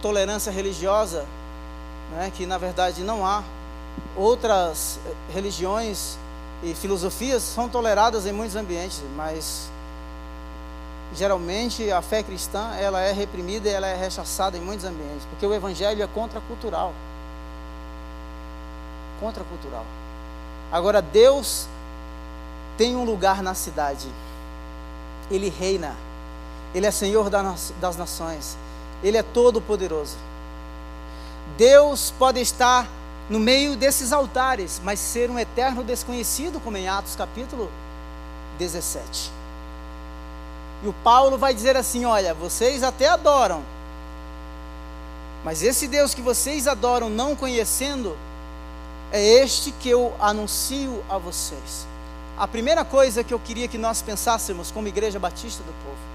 [0.00, 1.24] tolerância religiosa,
[2.14, 3.42] né, que na verdade não há.
[4.16, 4.98] Outras
[5.32, 6.16] religiões
[6.62, 9.70] e filosofias são toleradas em muitos ambientes, mas
[11.14, 15.46] geralmente a fé cristã ela é reprimida e ela é rechaçada em muitos ambientes, porque
[15.46, 16.92] o evangelho é contracultural.
[19.20, 19.84] Contracultural.
[20.70, 21.66] Agora Deus
[22.76, 24.08] tem um lugar na cidade.
[25.30, 25.94] Ele reina.
[26.74, 28.56] Ele é Senhor das nações.
[29.02, 30.16] Ele é todo poderoso.
[31.56, 32.88] Deus pode estar
[33.28, 37.70] no meio desses altares, mas ser um eterno desconhecido, como em Atos capítulo
[38.58, 39.30] 17.
[40.82, 43.62] E o Paulo vai dizer assim: olha, vocês até adoram,
[45.44, 48.16] mas esse Deus que vocês adoram não conhecendo,
[49.10, 51.86] é este que eu anuncio a vocês.
[52.36, 56.11] A primeira coisa que eu queria que nós pensássemos como Igreja Batista do Povo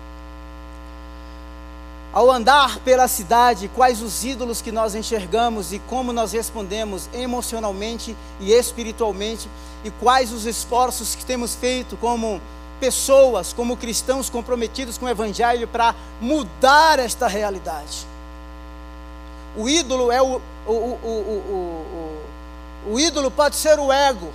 [2.18, 8.18] ao andar pela cidade, quais os ídolos que nós enxergamos e como nós respondemos emocionalmente
[8.40, 9.48] e espiritualmente,
[9.84, 12.42] e quais os esforços que temos feito como
[12.80, 18.08] pessoas, como cristãos comprometidos com o Evangelho para mudar esta realidade.
[19.56, 22.18] O ídolo é o, o, o,
[22.88, 24.34] o, o ídolo pode ser o ego.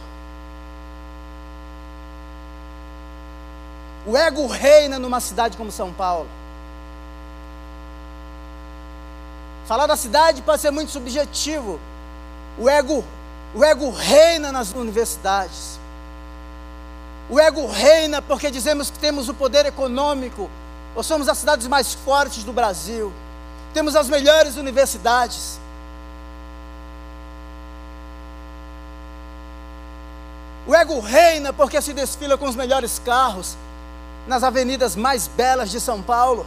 [4.06, 6.28] O ego reina numa cidade como São Paulo.
[9.72, 11.80] Falar da cidade pode ser muito subjetivo.
[12.58, 13.02] O ego,
[13.54, 15.80] o ego reina nas universidades.
[17.30, 20.50] O ego reina porque dizemos que temos o poder econômico,
[20.94, 23.10] ou somos as cidades mais fortes do Brasil.
[23.72, 25.58] Temos as melhores universidades.
[30.66, 33.56] O ego reina porque se desfila com os melhores carros
[34.26, 36.46] nas avenidas mais belas de São Paulo.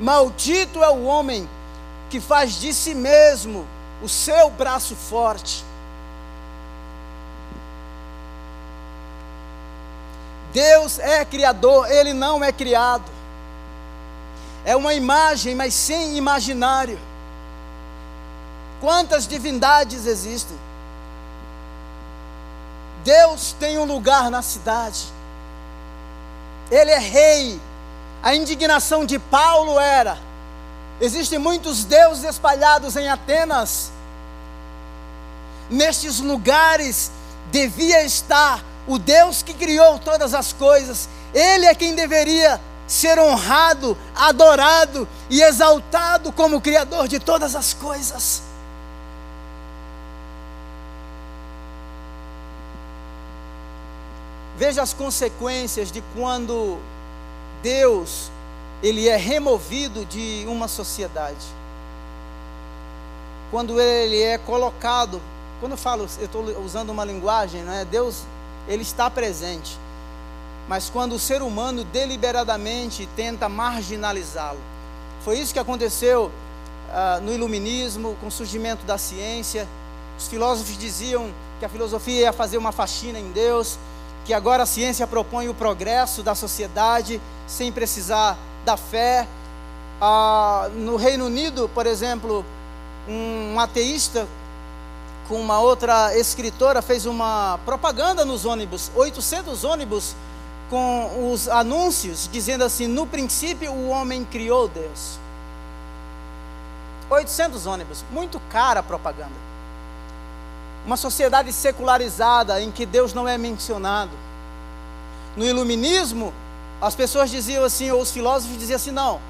[0.00, 1.48] Maldito é o homem
[2.10, 3.66] que faz de si mesmo
[4.02, 5.64] o seu braço forte.
[10.52, 13.10] Deus é criador, ele não é criado.
[14.64, 16.98] É uma imagem, mas sem imaginário.
[18.80, 20.58] Quantas divindades existem?
[23.04, 25.06] Deus tem um lugar na cidade.
[26.70, 27.60] Ele é rei
[28.22, 30.16] a indignação de Paulo era:
[31.00, 33.90] existem muitos deuses espalhados em Atenas.
[35.68, 37.10] Nestes lugares
[37.50, 41.08] devia estar o Deus que criou todas as coisas.
[41.34, 48.42] Ele é quem deveria ser honrado, adorado e exaltado como Criador de todas as coisas.
[54.58, 56.78] Veja as consequências de quando
[57.62, 58.30] Deus,
[58.82, 61.46] ele é removido de uma sociedade.
[63.50, 65.20] Quando ele é colocado,
[65.60, 67.84] quando eu falo, eu estou usando uma linguagem, não é?
[67.84, 68.24] Deus,
[68.66, 69.78] ele está presente.
[70.68, 74.60] Mas quando o ser humano deliberadamente tenta marginalizá-lo,
[75.24, 76.30] foi isso que aconteceu
[76.90, 79.66] ah, no iluminismo, com o surgimento da ciência,
[80.18, 83.78] Os filósofos diziam que a filosofia ia fazer uma faxina em Deus,
[84.24, 89.26] que agora a ciência propõe o progresso da sociedade sem precisar da fé.
[90.00, 92.44] Ah, no Reino Unido, por exemplo,
[93.08, 94.26] um ateísta
[95.28, 100.14] com uma outra escritora fez uma propaganda nos ônibus, 800 ônibus
[100.68, 105.18] com os anúncios dizendo assim: no princípio o homem criou Deus.
[107.10, 109.52] 800 ônibus, muito cara a propaganda.
[110.84, 114.10] Uma sociedade secularizada em que Deus não é mencionado.
[115.36, 116.32] No iluminismo,
[116.82, 119.20] as pessoas diziam assim, ou os filósofos diziam assim: não.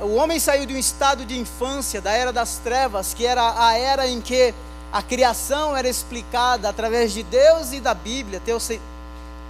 [0.00, 3.76] O homem saiu de um estado de infância, da era das trevas, que era a
[3.76, 4.54] era em que
[4.92, 8.40] a criação era explicada através de Deus e da Bíblia,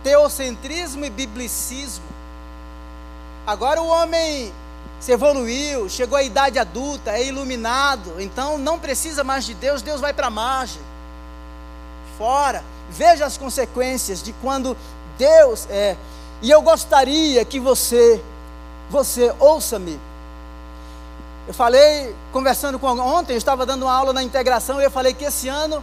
[0.02, 2.04] teocentrismo e biblicismo.
[3.46, 4.52] Agora o homem
[4.98, 10.00] se evoluiu, chegou à idade adulta, é iluminado, então não precisa mais de Deus, Deus
[10.00, 10.82] vai para a margem.
[12.18, 12.64] Fora.
[12.90, 14.76] Veja as consequências de quando
[15.16, 15.96] Deus é.
[16.42, 18.22] E eu gostaria que você,
[18.88, 20.00] você, ouça-me.
[21.46, 25.12] Eu falei, conversando com ontem, eu estava dando uma aula na integração e eu falei
[25.12, 25.82] que esse ano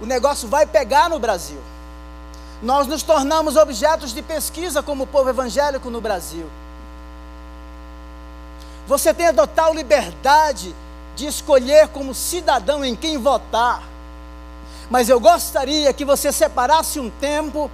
[0.00, 1.60] o negócio vai pegar no Brasil.
[2.62, 6.46] Nós nos tornamos objetos de pesquisa como povo evangélico no Brasil.
[8.86, 10.74] Você tem a total liberdade
[11.14, 13.82] de escolher como cidadão em quem votar.
[14.90, 17.70] Mas eu gostaria que você separasse um tempo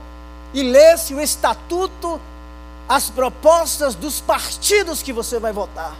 [0.54, 2.20] e lesse o estatuto,
[2.88, 5.94] as propostas dos partidos que você vai votar.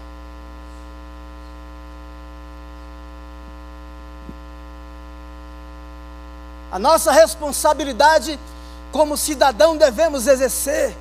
[6.71, 8.39] A nossa responsabilidade
[8.93, 10.97] como cidadão devemos exercer,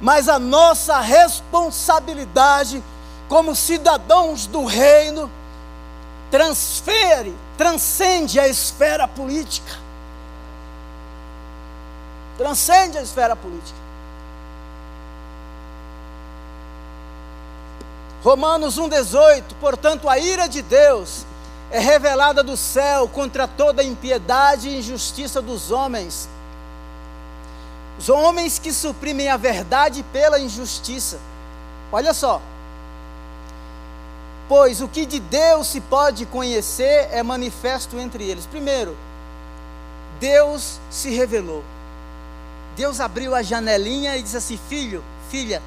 [0.00, 2.82] mas a nossa responsabilidade
[3.28, 5.30] como cidadãos do reino
[6.30, 9.87] transfere, transcende a esfera política.
[12.38, 13.76] Transcende a esfera política.
[18.22, 21.26] Romanos 1,18: Portanto, a ira de Deus
[21.70, 26.26] é revelada do céu contra toda impiedade e injustiça dos homens
[27.98, 31.18] os homens que suprimem a verdade pela injustiça.
[31.90, 32.40] Olha só.
[34.48, 38.46] Pois o que de Deus se pode conhecer é manifesto entre eles.
[38.46, 38.96] Primeiro,
[40.20, 41.64] Deus se revelou.
[42.78, 45.60] Deus abriu a janelinha e disse assim: Filho, filha,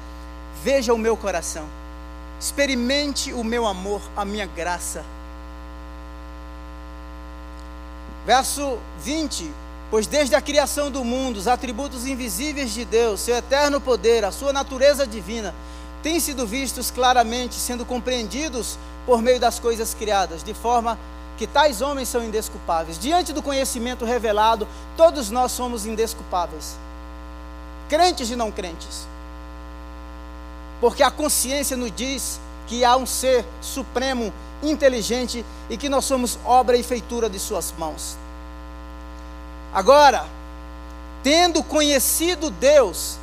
[0.64, 1.68] veja o meu coração,
[2.40, 5.04] experimente o meu amor, a minha graça.
[8.24, 9.52] Verso 20:
[9.90, 14.32] Pois desde a criação do mundo, os atributos invisíveis de Deus, seu eterno poder, a
[14.32, 15.54] sua natureza divina,
[16.02, 20.98] têm sido vistos claramente, sendo compreendidos por meio das coisas criadas, de forma
[21.36, 22.98] que tais homens são indesculpáveis.
[22.98, 26.78] Diante do conhecimento revelado, todos nós somos indesculpáveis,
[27.92, 29.06] crentes e não crentes,
[30.80, 34.32] porque a consciência nos diz que há um ser supremo,
[34.62, 38.16] inteligente e que nós somos obra e feitura de Suas mãos.
[39.74, 40.24] Agora,
[41.22, 43.18] tendo conhecido Deus,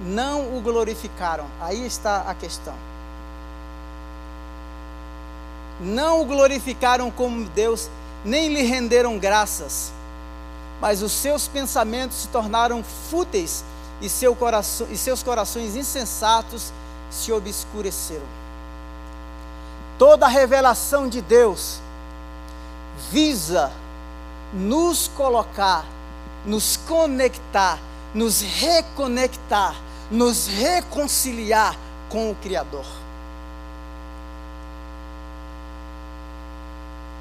[0.00, 1.46] não o glorificaram.
[1.60, 2.74] Aí está a questão.
[5.80, 7.90] Não o glorificaram como Deus,
[8.24, 9.92] nem lhe renderam graças,
[10.84, 13.64] mas os seus pensamentos se tornaram fúteis
[14.02, 16.74] e, seu coração, e seus corações insensatos
[17.10, 18.26] se obscureceram.
[19.98, 21.80] Toda a revelação de Deus
[23.10, 23.72] visa
[24.52, 25.86] nos colocar,
[26.44, 27.78] nos conectar,
[28.12, 29.74] nos reconectar,
[30.10, 31.78] nos reconciliar
[32.10, 32.84] com o Criador.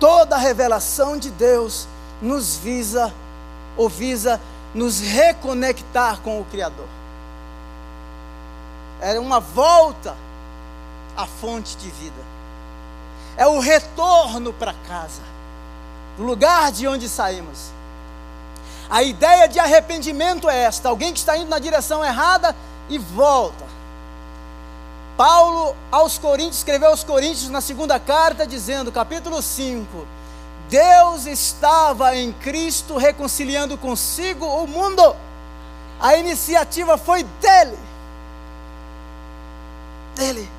[0.02, 1.88] Toda a revelação de Deus
[2.22, 3.14] nos visa
[3.78, 4.40] ou visa
[4.74, 6.88] nos reconectar com o Criador.
[9.02, 10.16] É uma volta
[11.16, 12.22] à fonte de vida.
[13.36, 15.22] É o retorno para casa
[16.18, 17.72] do lugar de onde saímos.
[18.90, 22.56] A ideia de arrependimento é esta: alguém que está indo na direção errada
[22.90, 23.66] e volta.
[25.18, 30.08] Paulo aos Coríntios escreveu aos Coríntios na segunda carta dizendo, capítulo 5,
[30.70, 35.16] Deus estava em Cristo reconciliando consigo o mundo.
[36.00, 37.78] A iniciativa foi dele.
[40.16, 40.50] Dele.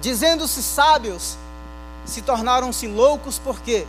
[0.00, 1.36] Dizendo-se sábios,
[2.04, 3.86] se tornaram-se loucos por quê?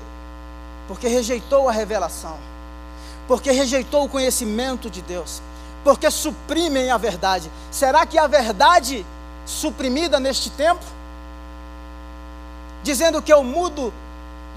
[0.88, 2.38] Porque rejeitou a revelação,
[3.28, 5.42] porque rejeitou o conhecimento de Deus,
[5.84, 7.50] porque suprimem a verdade.
[7.72, 9.06] Será que a verdade
[9.46, 10.84] suprimida neste tempo?
[12.84, 13.94] Dizendo que eu mudo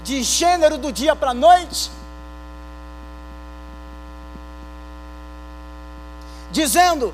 [0.03, 1.89] de gênero do dia para a noite,
[6.51, 7.13] dizendo,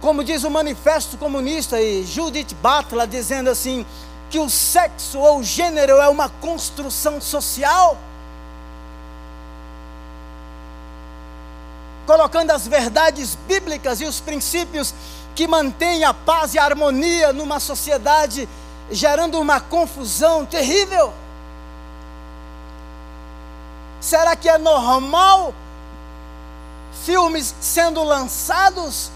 [0.00, 3.86] como diz o Manifesto Comunista e Judith Butler, dizendo assim,
[4.28, 7.96] que o sexo ou o gênero é uma construção social.
[12.06, 14.94] Colocando as verdades bíblicas e os princípios
[15.34, 18.48] que mantêm a paz e a harmonia numa sociedade,
[18.90, 21.12] gerando uma confusão terrível.
[24.00, 25.52] Será que é normal
[27.04, 29.10] filmes sendo lançados,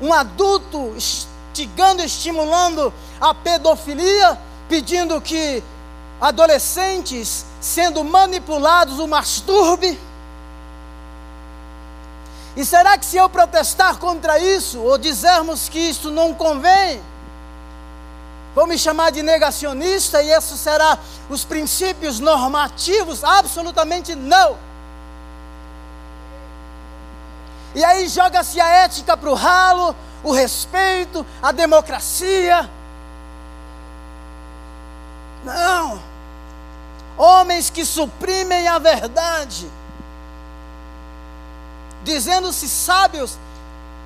[0.00, 5.62] um adulto instigando, estimulando a pedofilia, pedindo que
[6.20, 9.98] adolescentes sendo manipulados o masturbe?
[12.56, 17.00] E será que se eu protestar contra isso, ou dizermos que isso não convém,
[18.54, 20.98] vão me chamar de negacionista e isso será
[21.28, 23.22] os princípios normativos?
[23.22, 24.56] Absolutamente não.
[27.74, 32.68] E aí joga-se a ética para o ralo, o respeito, a democracia.
[35.44, 36.00] Não.
[37.16, 39.70] Homens que suprimem a verdade,
[42.02, 43.38] dizendo-se sábios,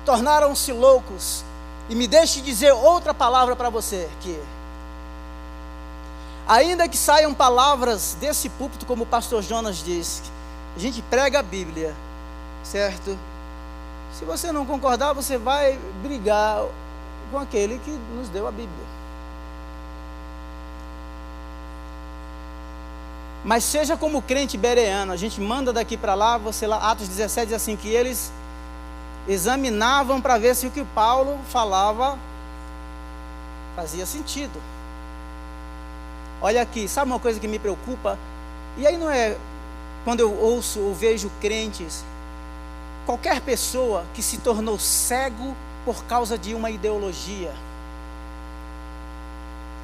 [0.05, 1.44] tornaram-se loucos.
[1.89, 4.41] E me deixe dizer outra palavra para você que
[6.47, 10.23] ainda que saiam palavras desse púlpito, como o pastor Jonas diz,
[10.75, 11.95] a gente prega a Bíblia,
[12.63, 13.17] certo?
[14.13, 16.63] Se você não concordar, você vai brigar
[17.31, 18.85] com aquele que nos deu a Bíblia.
[23.43, 27.47] Mas seja como crente bereano, a gente manda daqui para lá, você lá, Atos 17
[27.47, 28.31] diz assim, que eles
[29.27, 32.17] examinavam para ver se o que Paulo falava
[33.75, 34.61] fazia sentido.
[36.41, 38.17] Olha aqui, sabe uma coisa que me preocupa?
[38.77, 39.37] E aí não é
[40.03, 42.03] quando eu ouço ou vejo crentes
[43.05, 47.53] qualquer pessoa que se tornou cego por causa de uma ideologia.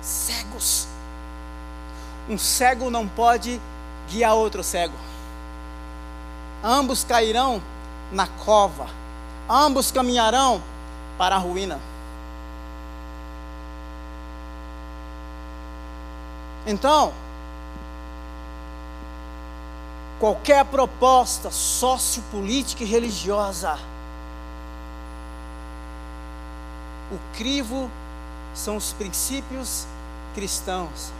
[0.01, 0.87] Cegos.
[2.27, 3.61] Um cego não pode
[4.09, 4.95] guiar outro cego.
[6.63, 7.61] Ambos cairão
[8.11, 9.00] na cova.
[9.53, 10.63] Ambos caminharão
[11.17, 11.77] para a ruína.
[16.65, 17.11] Então,
[20.21, 23.77] qualquer proposta sociopolítica e religiosa.
[27.11, 27.91] O crivo
[28.53, 29.85] são os princípios
[30.33, 31.11] cristãos.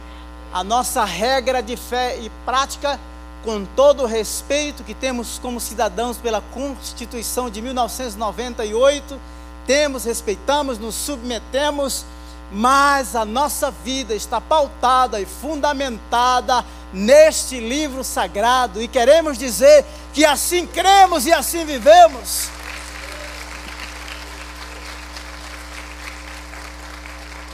[0.54, 2.98] A nossa regra de fé e prática,
[3.44, 9.20] com todo o respeito que temos como cidadãos pela Constituição de 1998,
[9.66, 12.04] temos, respeitamos, nos submetemos,
[12.50, 20.24] mas a nossa vida está pautada e fundamentada neste livro sagrado e queremos dizer que
[20.24, 22.48] assim cremos e assim vivemos.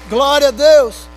[0.08, 1.07] Glória a Deus.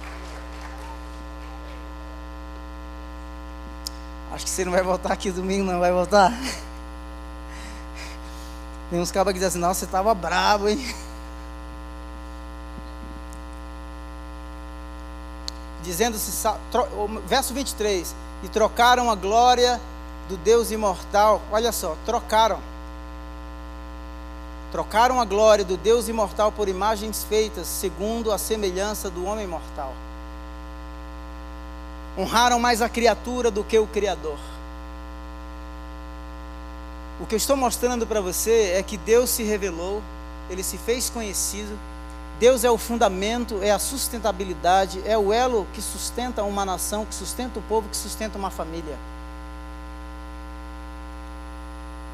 [4.31, 6.31] Acho que você não vai voltar aqui domingo, não vai voltar.
[8.89, 10.95] Tem uns cabos que dizem assim, não, você estava bravo, hein?
[15.81, 16.47] dizendo-se,
[17.25, 19.79] verso 23, e trocaram a glória
[20.29, 21.41] do Deus imortal.
[21.51, 22.59] Olha só, trocaram.
[24.71, 29.93] Trocaram a glória do Deus imortal por imagens feitas segundo a semelhança do homem mortal.
[32.17, 34.37] Honraram mais a criatura do que o Criador.
[37.19, 40.01] O que eu estou mostrando para você é que Deus se revelou,
[40.49, 41.77] ele se fez conhecido
[42.41, 47.13] Deus é o fundamento, é a sustentabilidade, é o elo que sustenta uma nação, que
[47.13, 48.97] sustenta o povo, que sustenta uma família.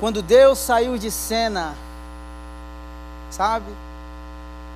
[0.02, 1.74] Quando Deus saiu de cena,
[3.32, 3.72] sabe?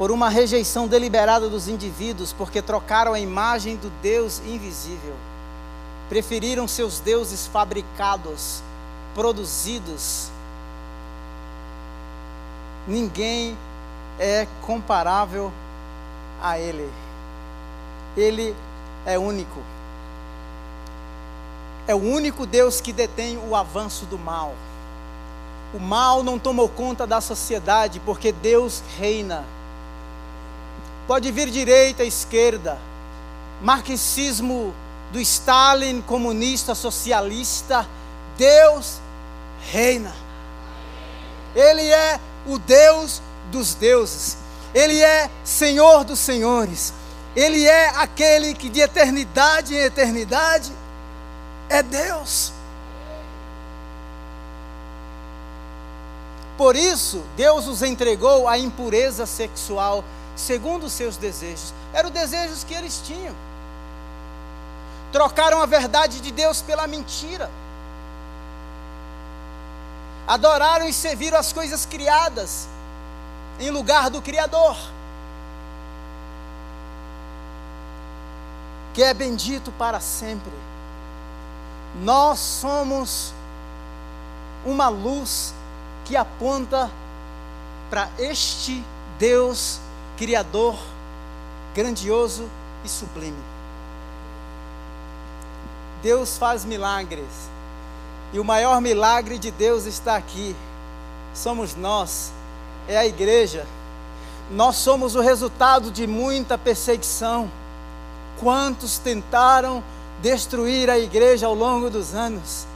[0.01, 5.13] Por uma rejeição deliberada dos indivíduos, porque trocaram a imagem do Deus invisível.
[6.09, 8.63] Preferiram seus deuses fabricados,
[9.13, 10.31] produzidos.
[12.87, 13.55] Ninguém
[14.17, 15.53] é comparável
[16.41, 16.89] a Ele.
[18.17, 18.55] Ele
[19.05, 19.61] é único.
[21.85, 24.55] É o único Deus que detém o avanço do mal.
[25.75, 29.45] O mal não tomou conta da sociedade porque Deus reina.
[31.11, 32.79] Pode vir direita, esquerda,
[33.61, 34.73] marxismo
[35.11, 37.85] do Stalin, comunista, socialista.
[38.37, 39.01] Deus
[39.59, 40.15] reina.
[41.53, 44.37] Ele é o Deus dos deuses,
[44.73, 46.93] Ele é Senhor dos senhores,
[47.35, 50.71] Ele é aquele que de eternidade em eternidade
[51.67, 52.53] é Deus.
[56.57, 60.05] Por isso, Deus os entregou à impureza sexual,
[60.35, 61.73] segundo os seus desejos.
[61.93, 63.35] Eram os desejos que eles tinham.
[65.11, 67.49] Trocaram a verdade de Deus pela mentira.
[70.27, 72.67] Adoraram e serviram as coisas criadas
[73.59, 74.77] em lugar do Criador.
[78.93, 80.53] Que é bendito para sempre.
[81.95, 83.33] Nós somos
[84.65, 85.53] uma luz
[86.05, 86.89] que aponta
[87.89, 88.83] para este
[89.19, 89.79] Deus
[90.21, 90.77] Criador,
[91.73, 92.47] grandioso
[92.85, 93.41] e sublime.
[96.03, 97.49] Deus faz milagres,
[98.31, 100.55] e o maior milagre de Deus está aqui.
[101.33, 102.31] Somos nós,
[102.87, 103.65] é a igreja.
[104.51, 107.51] Nós somos o resultado de muita perseguição.
[108.39, 109.83] Quantos tentaram
[110.21, 112.67] destruir a igreja ao longo dos anos?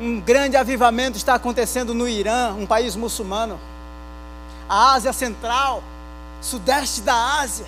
[0.00, 3.56] Um grande avivamento está acontecendo no Irã, um país muçulmano.
[4.68, 5.80] A Ásia Central,
[6.44, 7.66] sudeste da Ásia.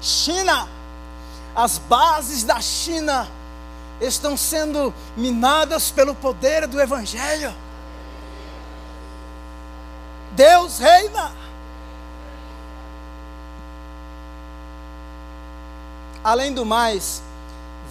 [0.00, 0.66] China,
[1.54, 3.28] as bases da China
[4.00, 7.54] estão sendo minadas pelo poder do Evangelho.
[10.32, 11.32] Deus reina.
[16.22, 17.22] Além do mais,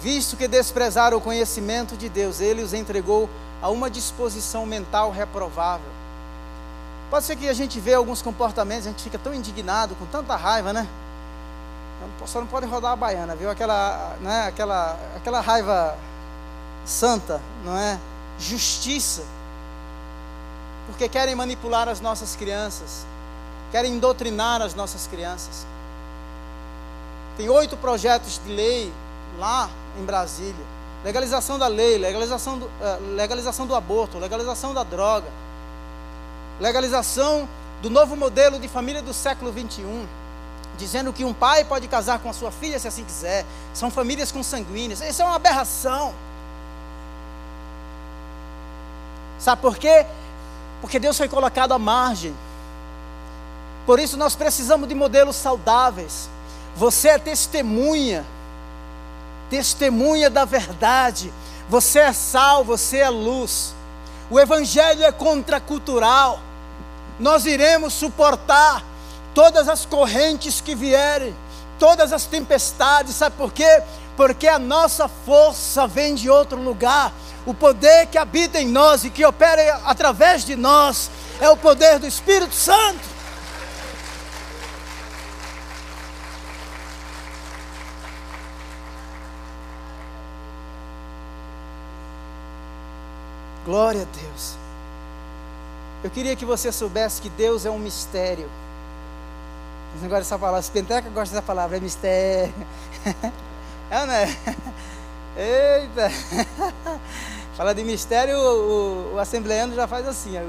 [0.00, 3.28] visto que desprezaram o conhecimento de Deus, ele os entregou
[3.60, 5.98] a uma disposição mental reprovável.
[7.10, 10.36] Pode ser que a gente vê alguns comportamentos, a gente fica tão indignado, com tanta
[10.36, 10.86] raiva, né?
[12.26, 13.50] Só não pode rodar a baiana, viu?
[13.50, 14.46] Aquela, né?
[14.46, 15.96] aquela, aquela raiva
[16.84, 17.98] santa, não é?
[18.38, 19.22] Justiça.
[20.86, 23.06] Porque querem manipular as nossas crianças,
[23.70, 25.66] querem doutrinar as nossas crianças.
[27.36, 28.92] Tem oito projetos de lei
[29.38, 30.66] lá em Brasília.
[31.04, 35.28] Legalização da lei, legalização do, uh, legalização do aborto, legalização da droga,
[36.60, 37.48] legalização
[37.80, 40.06] do novo modelo de família do século 21
[40.78, 43.44] dizendo que um pai pode casar com a sua filha se assim quiser.
[43.74, 45.00] São famílias consanguíneas.
[45.00, 46.14] Isso é uma aberração.
[49.38, 50.06] Sabe por quê?
[50.80, 52.34] Porque Deus foi colocado à margem.
[53.84, 56.30] Por isso nós precisamos de modelos saudáveis.
[56.76, 58.24] Você é testemunha,
[59.50, 61.32] testemunha da verdade.
[61.68, 63.74] Você é sal, você é luz.
[64.30, 66.40] O Evangelho é contracultural.
[67.18, 68.84] Nós iremos suportar
[69.34, 71.34] todas as correntes que vierem,
[71.78, 73.82] todas as tempestades, sabe por quê?
[74.16, 77.12] Porque a nossa força vem de outro lugar.
[77.46, 81.10] O poder que habita em nós e que opera através de nós
[81.40, 83.18] é o poder do Espírito Santo.
[93.64, 94.57] Glória a Deus.
[96.08, 98.48] Eu queria que você soubesse que Deus é um mistério.
[99.90, 100.60] Eles não dessa palavra.
[100.60, 102.54] Os pentecas gostam dessa palavra, é mistério.
[103.90, 104.36] É, né?
[105.36, 106.10] Eita!
[107.56, 110.32] Fala de mistério, o, o, o assembleano já faz assim.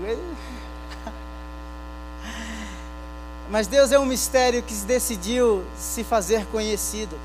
[3.49, 7.17] Mas Deus é um mistério que decidiu se fazer conhecido.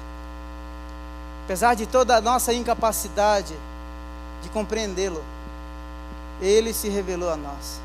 [1.45, 3.55] Apesar de toda a nossa incapacidade
[4.43, 5.22] de compreendê-lo,
[6.41, 7.84] Ele se revelou a nós.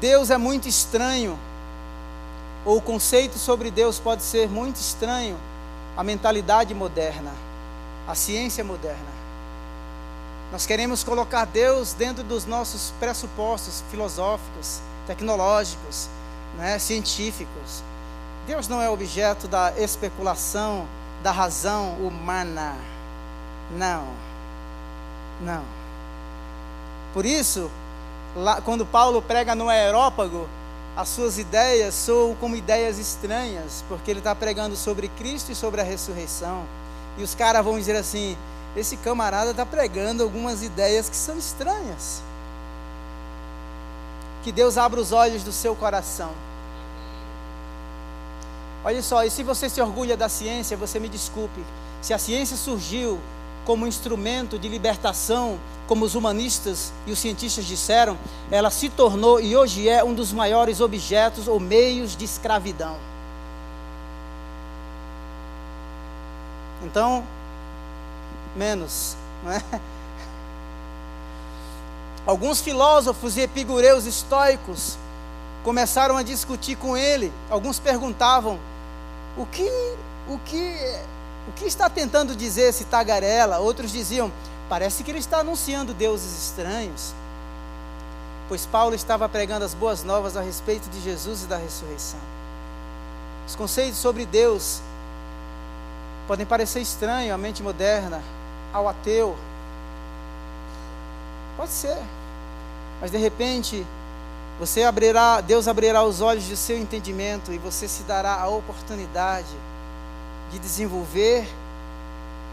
[0.00, 1.38] Deus é muito estranho,
[2.64, 5.38] ou o conceito sobre Deus pode ser muito estranho
[5.96, 7.32] à mentalidade moderna,
[8.06, 9.16] à ciência moderna.
[10.52, 16.08] Nós queremos colocar Deus dentro dos nossos pressupostos filosóficos, tecnológicos,
[16.56, 17.82] né, científicos.
[18.46, 20.86] Deus não é objeto da especulação,
[21.22, 22.76] da razão humana.
[23.72, 24.06] Não.
[25.40, 25.64] Não.
[27.12, 27.70] Por isso,
[28.36, 30.48] lá, quando Paulo prega no aerópago,
[30.96, 35.80] as suas ideias soam como ideias estranhas, porque ele está pregando sobre Cristo e sobre
[35.80, 36.64] a ressurreição.
[37.18, 38.36] E os caras vão dizer assim:
[38.76, 42.22] esse camarada está pregando algumas ideias que são estranhas.
[44.42, 46.30] Que Deus abra os olhos do seu coração.
[48.84, 51.60] Olha só, e se você se orgulha da ciência, você me desculpe.
[52.00, 53.18] Se a ciência surgiu
[53.66, 58.18] como instrumento de libertação como os humanistas e os cientistas disseram,
[58.50, 62.96] ela se tornou e hoje é um dos maiores objetos ou meios de escravidão.
[66.82, 67.24] Então,
[68.54, 69.62] menos, não é?
[72.26, 74.98] Alguns filósofos e epicureus estoicos
[75.62, 77.32] começaram a discutir com ele.
[77.48, 78.58] Alguns perguntavam:
[79.36, 79.70] o que,
[80.28, 80.98] o que,
[81.48, 83.58] o que está tentando dizer esse tagarela?
[83.58, 84.32] Outros diziam:
[84.68, 87.14] parece que ele está anunciando deuses estranhos.
[88.48, 92.20] Pois Paulo estava pregando as boas novas a respeito de Jesus e da ressurreição.
[93.46, 94.80] Os conceitos sobre Deus
[96.26, 98.22] podem parecer estranhos à mente moderna,
[98.72, 99.36] ao ateu.
[101.56, 101.98] Pode ser.
[103.00, 103.86] Mas de repente,
[104.58, 109.54] você abrirá, Deus abrirá os olhos do seu entendimento e você se dará a oportunidade
[110.50, 111.46] de desenvolver,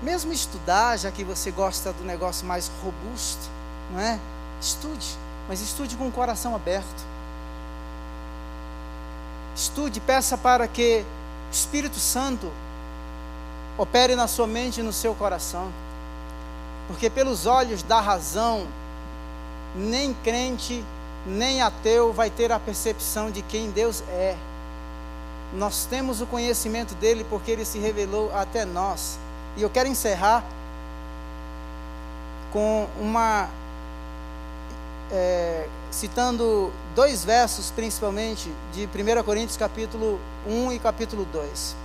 [0.01, 3.49] mesmo estudar, já que você gosta do negócio mais robusto,
[3.91, 4.19] não é?
[4.61, 5.17] Estude,
[5.47, 7.13] mas estude com o coração aberto.
[9.55, 11.05] Estude, peça para que
[11.49, 12.51] o Espírito Santo
[13.77, 15.71] opere na sua mente e no seu coração.
[16.87, 18.67] Porque pelos olhos da razão,
[19.75, 20.83] nem crente
[21.25, 24.35] nem ateu vai ter a percepção de quem Deus é.
[25.55, 29.19] Nós temos o conhecimento dele porque ele se revelou até nós.
[29.55, 30.43] E eu quero encerrar
[32.51, 33.47] com uma.
[35.11, 41.75] É, citando dois versos, principalmente, de 1 Coríntios, capítulo 1 e capítulo 2.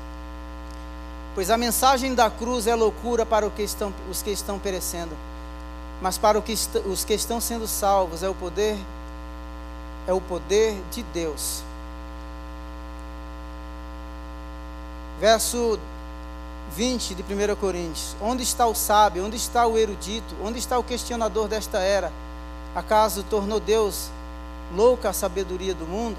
[1.35, 5.15] Pois a mensagem da cruz é loucura para que estão, os que estão perecendo,
[6.01, 8.79] mas para os que estão sendo salvos é o poder
[10.07, 11.63] é o poder de Deus.
[15.21, 15.79] Verso
[16.77, 19.25] 20 de 1 Coríntios: Onde está o sábio?
[19.25, 20.35] Onde está o erudito?
[20.43, 22.13] Onde está o questionador desta era?
[22.75, 24.11] Acaso tornou Deus
[24.75, 26.19] louca a sabedoria do mundo?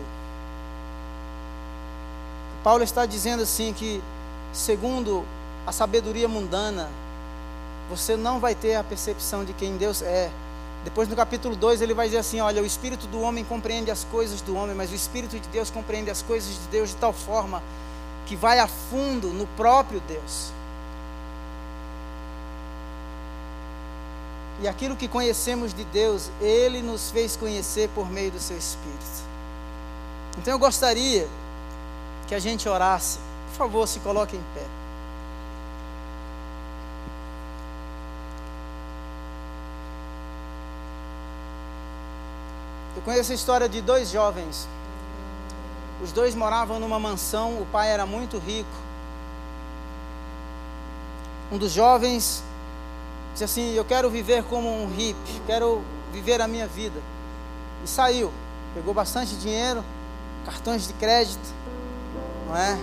[2.64, 4.02] Paulo está dizendo assim que,
[4.52, 5.24] segundo
[5.66, 6.90] a sabedoria mundana,
[7.90, 10.30] você não vai ter a percepção de quem Deus é,
[10.84, 14.04] depois no capítulo 2 ele vai dizer assim: Olha, o espírito do homem compreende as
[14.06, 17.14] coisas do homem, mas o espírito de Deus compreende as coisas de Deus de tal
[17.14, 17.62] forma
[18.30, 20.52] que vai a fundo no próprio Deus.
[24.62, 29.24] E aquilo que conhecemos de Deus, Ele nos fez conhecer por meio do Seu Espírito.
[30.38, 31.28] Então eu gostaria
[32.28, 33.18] que a gente orasse.
[33.50, 34.66] Por favor, se coloque em pé.
[42.96, 44.68] Eu conheço a história de dois jovens.
[46.02, 48.70] Os dois moravam numa mansão, o pai era muito rico.
[51.52, 52.44] Um dos jovens
[53.34, 57.00] disse assim: Eu quero viver como um hippie, quero viver a minha vida.
[57.84, 58.32] E saiu,
[58.74, 59.84] pegou bastante dinheiro,
[60.46, 61.54] cartões de crédito,
[62.48, 62.80] não é?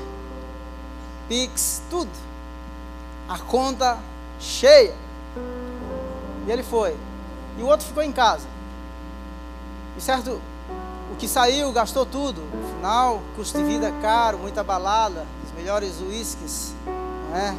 [1.29, 2.11] Pix, tudo.
[3.29, 3.99] A conta
[4.39, 4.95] cheia.
[6.47, 6.97] E ele foi.
[7.59, 8.47] E o outro ficou em casa.
[9.97, 10.41] E certo,
[11.17, 12.43] o que saiu gastou tudo.
[12.43, 16.75] No final, custo de vida caro, muita balada, os melhores uísques,
[17.35, 17.57] é?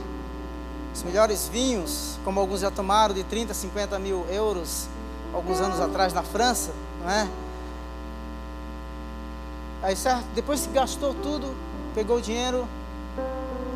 [0.93, 4.87] os melhores vinhos, como alguns já tomaram, de 30, 50 mil euros,
[5.33, 7.27] alguns anos atrás na França, não é?
[9.81, 11.55] Aí certo, depois que gastou tudo,
[11.95, 12.67] pegou o dinheiro,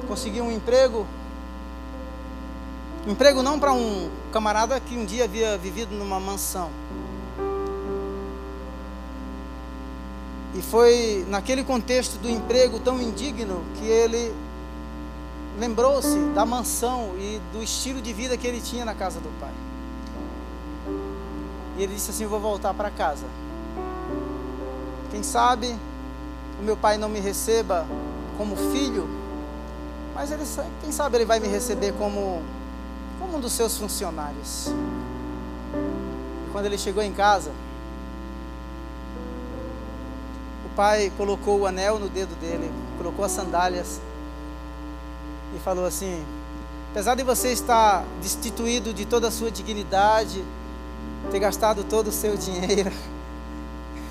[0.08, 1.08] conseguiu um emprego.
[3.08, 6.70] Emprego não para um camarada que um dia havia vivido numa mansão
[10.54, 14.34] E foi naquele contexto do emprego tão indigno que ele
[15.58, 19.54] lembrou-se da mansão e do estilo de vida que ele tinha na casa do pai.
[21.78, 23.26] E ele disse assim: vou voltar para casa.
[25.10, 25.76] Quem sabe
[26.60, 27.86] o meu pai não me receba
[28.38, 29.08] como filho,
[30.14, 30.44] mas ele,
[30.82, 32.42] quem sabe ele vai me receber como,
[33.20, 34.68] como um dos seus funcionários.
[36.48, 37.52] E quando ele chegou em casa,
[40.76, 44.00] pai colocou o anel no dedo dele, colocou as sandálias
[45.56, 46.24] e falou assim:
[46.92, 50.44] apesar de você estar destituído de toda a sua dignidade,
[51.32, 52.92] ter gastado todo o seu dinheiro,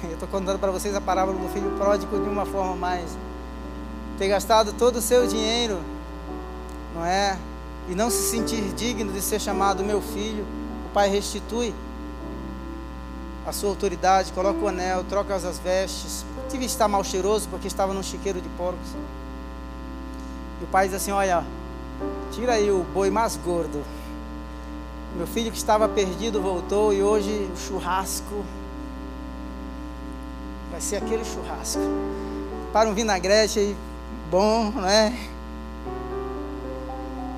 [0.04, 3.16] eu estou contando para vocês a parábola do filho pródigo de uma forma mais,
[4.18, 5.80] ter gastado todo o seu dinheiro,
[6.94, 7.38] não é?
[7.88, 10.46] E não se sentir digno de ser chamado meu filho,
[10.86, 11.74] o pai restitui
[13.51, 17.94] a sua autoridade, coloca o anel, troca as vestes, Tive estar mal cheiroso porque estava
[17.94, 18.88] num chiqueiro de porcos.
[20.61, 21.44] E o pai diz assim: Olha,
[22.32, 23.84] tira aí o boi mais gordo.
[25.16, 28.44] Meu filho que estava perdido voltou e hoje o churrasco
[30.72, 31.82] vai ser aquele churrasco.
[32.72, 33.76] Para um vinagrete aí
[34.28, 35.16] bom, né?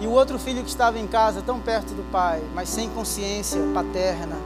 [0.01, 3.61] E o outro filho que estava em casa, tão perto do pai, mas sem consciência
[3.75, 4.37] paterna,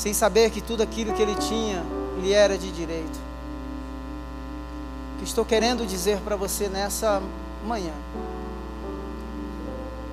[0.00, 1.84] sem saber que tudo aquilo que ele tinha
[2.22, 3.30] lhe era de direito
[5.20, 7.22] que estou querendo dizer para você nessa
[7.66, 7.92] manhã.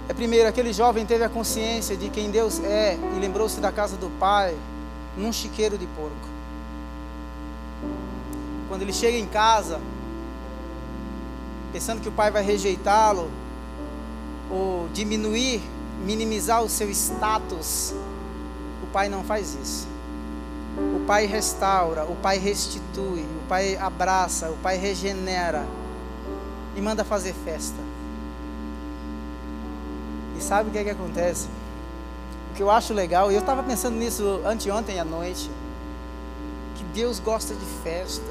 [0.09, 3.95] É primeiro, aquele jovem teve a consciência de quem Deus é e lembrou-se da casa
[3.95, 4.53] do pai
[5.15, 6.27] num chiqueiro de porco.
[8.67, 9.79] Quando ele chega em casa,
[11.71, 13.31] pensando que o pai vai rejeitá-lo
[14.51, 15.61] ou diminuir,
[16.05, 18.16] minimizar o seu status, o
[18.97, 19.87] pai não faz isso.
[20.95, 25.67] O pai restaura, o pai restitui, o pai abraça, o pai regenera
[26.75, 27.77] e manda fazer festa.
[30.35, 31.47] E sabe o que é que acontece?
[32.49, 35.51] O que eu acho legal, e eu estava pensando nisso anteontem à noite,
[36.75, 38.25] que Deus gosta de festa.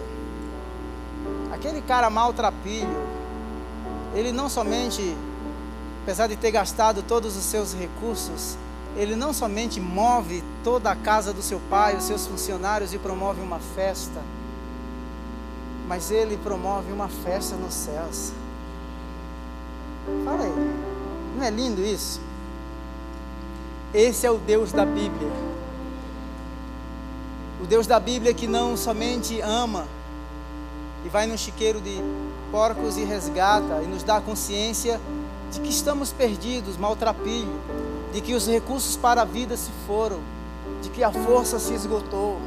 [1.52, 3.06] Aquele cara maltrapilho,
[4.16, 5.16] ele não somente,
[6.02, 8.58] apesar de ter gastado todos os seus recursos,
[8.96, 13.42] ele não somente move toda a casa do seu pai, os seus funcionários e promove
[13.42, 14.22] uma festa,
[15.86, 18.32] mas ele promove uma festa nos céus.
[20.24, 20.52] Fala aí,
[21.36, 22.20] não é lindo isso?
[23.92, 25.30] Esse é o Deus da Bíblia.
[27.62, 29.86] O Deus da Bíblia que não somente ama
[31.04, 32.00] e vai no chiqueiro de
[32.50, 35.00] porcos e resgata e nos dá consciência
[35.52, 37.60] de que estamos perdidos, maltrapilho,
[38.16, 40.20] de que os recursos para a vida se foram,
[40.80, 42.40] de que a força se esgotou,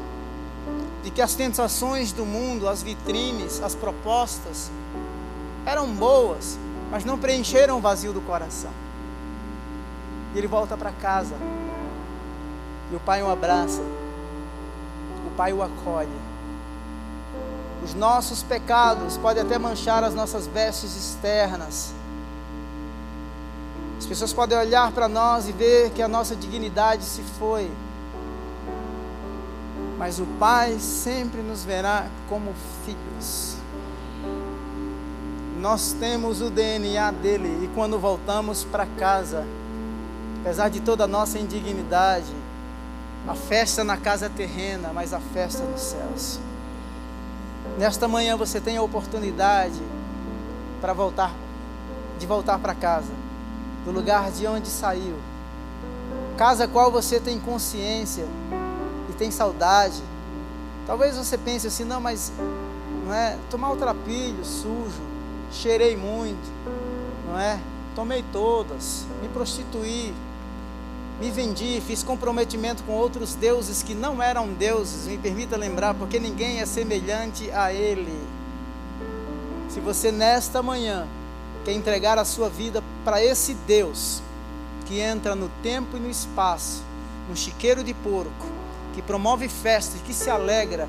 [1.03, 4.71] de que as tentações do mundo, as vitrines, as propostas
[5.67, 6.57] eram boas,
[6.89, 8.71] mas não preencheram o vazio do coração.
[10.33, 11.35] E ele volta para casa.
[12.91, 13.83] E o pai o abraça.
[15.27, 16.09] O pai o acolhe.
[17.83, 21.98] Os nossos pecados podem até manchar as nossas vestes externas, as
[24.09, 27.69] pessoas podem olhar para nós e ver que a nossa dignidade se foi.
[29.99, 32.51] Mas o Pai sempre nos verá como
[32.83, 33.55] filhos.
[35.59, 39.45] Nós temos o DNA dele e quando voltamos para casa,
[40.41, 42.33] apesar de toda a nossa indignidade,
[43.27, 46.39] a festa na casa é terrena, mas a festa nos céus.
[47.77, 49.79] Nesta manhã você tem a oportunidade
[50.81, 51.31] para voltar,
[52.17, 53.28] de voltar para casa
[53.85, 55.15] do lugar de onde saiu.
[56.37, 58.25] Casa qual você tem consciência
[59.09, 60.01] e tem saudade.
[60.85, 62.31] Talvez você pense assim, não, mas
[63.05, 63.37] não é?
[63.49, 65.01] Tomar o trapilho sujo,
[65.51, 66.49] cheirei muito,
[67.27, 67.59] não é?
[67.95, 70.13] Tomei todas, me prostituí,
[71.19, 76.19] me vendi, fiz comprometimento com outros deuses que não eram deuses, me permita lembrar, porque
[76.19, 78.17] ninguém é semelhante a Ele.
[79.67, 81.05] Se você nesta manhã
[81.63, 84.21] quer entregar a sua vida para esse Deus
[84.85, 86.83] que entra no tempo e no espaço,
[87.29, 88.47] no chiqueiro de porco,
[88.93, 90.87] que promove festa e que se alegra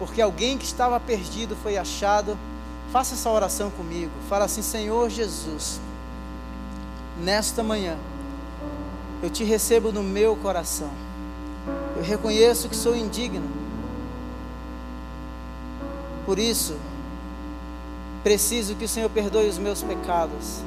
[0.00, 2.38] porque alguém que estava perdido foi achado,
[2.90, 4.10] faça essa oração comigo.
[4.30, 5.78] Fala assim: Senhor Jesus,
[7.22, 7.98] nesta manhã,
[9.22, 10.90] eu te recebo no meu coração.
[11.94, 13.46] Eu reconheço que sou indigno.
[16.24, 16.76] Por isso,
[18.22, 20.60] Preciso que o Senhor perdoe os meus pecados.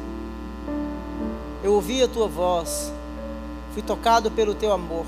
[1.63, 2.91] Eu ouvi a tua voz,
[3.73, 5.05] fui tocado pelo teu amor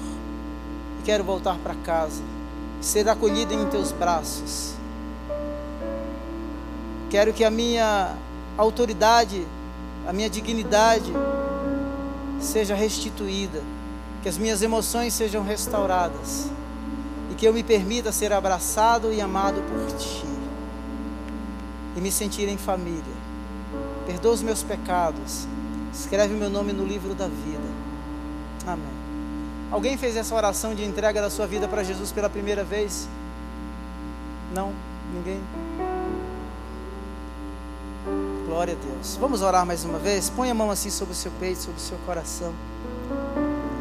[1.00, 2.22] e quero voltar para casa,
[2.80, 4.76] ser acolhido em teus braços.
[7.10, 8.16] Quero que a minha
[8.56, 9.46] autoridade,
[10.08, 11.12] a minha dignidade
[12.40, 13.62] seja restituída,
[14.22, 16.52] que as minhas emoções sejam restauradas
[17.32, 20.35] e que eu me permita ser abraçado e amado por ti
[21.96, 23.04] e me sentir em família.
[24.06, 25.48] Perdoa os meus pecados.
[25.94, 27.64] Escreve meu nome no livro da vida.
[28.68, 28.96] Amém.
[29.72, 33.08] Alguém fez essa oração de entrega da sua vida para Jesus pela primeira vez?
[34.54, 34.74] Não?
[35.14, 35.42] Ninguém?
[38.46, 39.18] Glória a Deus.
[39.18, 40.30] Vamos orar mais uma vez?
[40.30, 42.54] Põe a mão assim sobre o seu peito, sobre o seu coração.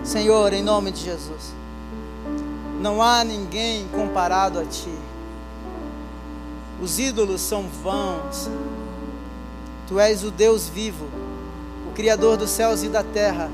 [0.03, 1.53] Senhor, em nome de Jesus,
[2.81, 4.93] não há ninguém comparado a Ti.
[6.85, 8.51] Os ídolos são vãos.
[9.89, 11.09] Tu és o Deus vivo,
[11.89, 13.51] o Criador dos céus e da terra,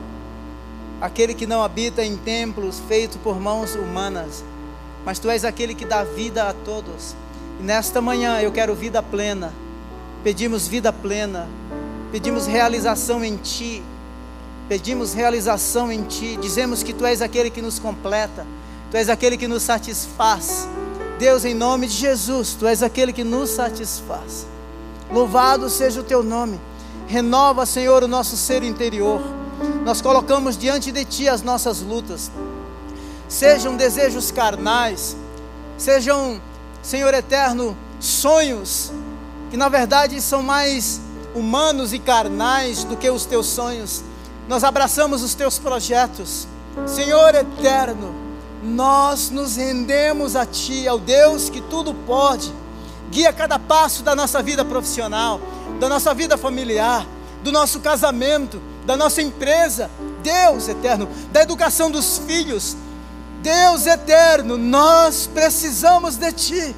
[1.01, 4.43] aquele que não habita em templos feitos por mãos humanas,
[5.05, 7.15] mas tu és aquele que dá vida a todos.
[7.61, 9.53] E nesta manhã eu quero vida plena.
[10.25, 11.49] Pedimos vida plena,
[12.11, 13.81] pedimos realização em Ti,
[14.69, 16.37] pedimos realização em Ti.
[16.37, 18.45] Dizemos que Tu és aquele que nos completa,
[18.91, 20.69] Tu és aquele que nos satisfaz.
[21.21, 24.47] Deus, em nome de Jesus, Tu és aquele que nos satisfaz.
[25.13, 26.59] Louvado seja o Teu nome.
[27.07, 29.21] Renova, Senhor, o nosso ser interior.
[29.85, 32.31] Nós colocamos diante de Ti as nossas lutas.
[33.29, 35.15] Sejam desejos carnais,
[35.77, 36.41] sejam,
[36.83, 38.91] Senhor eterno, sonhos
[39.51, 41.03] que na verdade são mais
[41.35, 44.03] humanos e carnais do que os teus sonhos.
[44.49, 46.49] Nós abraçamos os teus projetos.
[46.87, 48.30] Senhor eterno,
[48.63, 52.53] nós nos rendemos a Ti, ao Deus que tudo pode.
[53.11, 55.41] Guia cada passo da nossa vida profissional,
[55.81, 57.07] da nossa vida familiar,
[57.43, 59.91] do nosso casamento, da nossa empresa.
[60.23, 62.77] Deus eterno, da educação dos filhos.
[63.43, 66.77] Deus eterno, nós precisamos de Ti.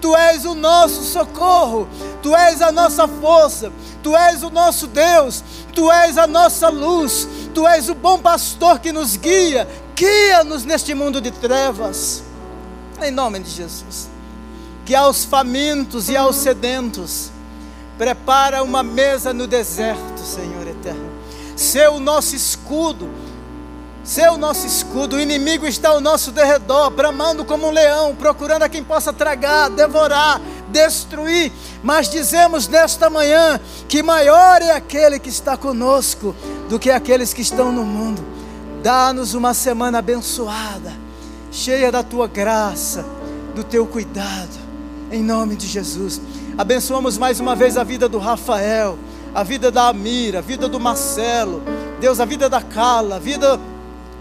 [0.00, 1.88] Tu és o nosso socorro,
[2.22, 3.72] Tu és a nossa força,
[4.02, 5.42] Tu és o nosso Deus,
[5.74, 9.68] Tu és a nossa luz, Tu és o bom pastor que nos guia,
[9.98, 12.22] guia-nos neste mundo de trevas,
[13.02, 14.08] em nome de Jesus.
[14.86, 17.32] Que aos famintos e aos sedentos,
[17.98, 21.10] prepara uma mesa no deserto, Senhor eterno.
[21.56, 23.10] Ser o nosso escudo,
[24.04, 25.16] ser o nosso escudo.
[25.16, 29.68] O inimigo está ao nosso derredor, bramando como um leão, procurando a quem possa tragar,
[29.68, 31.50] devorar, destruir.
[31.82, 36.36] Mas dizemos nesta manhã que maior é aquele que está conosco
[36.68, 38.37] do que aqueles que estão no mundo.
[38.88, 40.94] Dá-nos uma semana abençoada,
[41.52, 43.04] cheia da tua graça,
[43.54, 44.58] do teu cuidado,
[45.12, 46.18] em nome de Jesus.
[46.56, 48.98] Abençoamos mais uma vez a vida do Rafael,
[49.34, 51.62] a vida da Amira, a vida do Marcelo,
[52.00, 53.60] Deus, a vida da Carla, a vida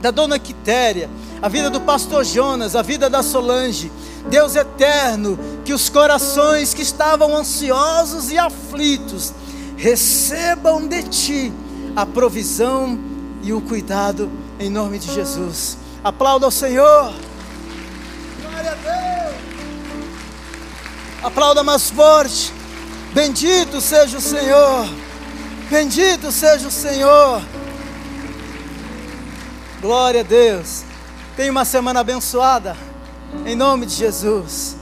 [0.02, 1.10] da dona Quitéria,
[1.42, 3.90] a vida do pastor Jonas, a vida da Solange.
[4.30, 9.34] Deus eterno, que os corações que estavam ansiosos e aflitos
[9.78, 11.54] recebam de ti
[11.96, 13.00] a provisão
[13.42, 14.30] e o cuidado
[14.60, 15.78] em nome de Jesus.
[16.04, 17.14] Aplauda ao Senhor.
[18.42, 19.36] Glória a Deus.
[21.24, 22.54] Aplauda mais forte.
[23.14, 24.88] Bendito seja o Senhor.
[25.70, 27.42] Bendito seja o Senhor.
[29.82, 30.84] Glória a Deus.
[31.36, 32.76] Tenha uma semana abençoada.
[33.46, 34.78] Em nome de Jesus.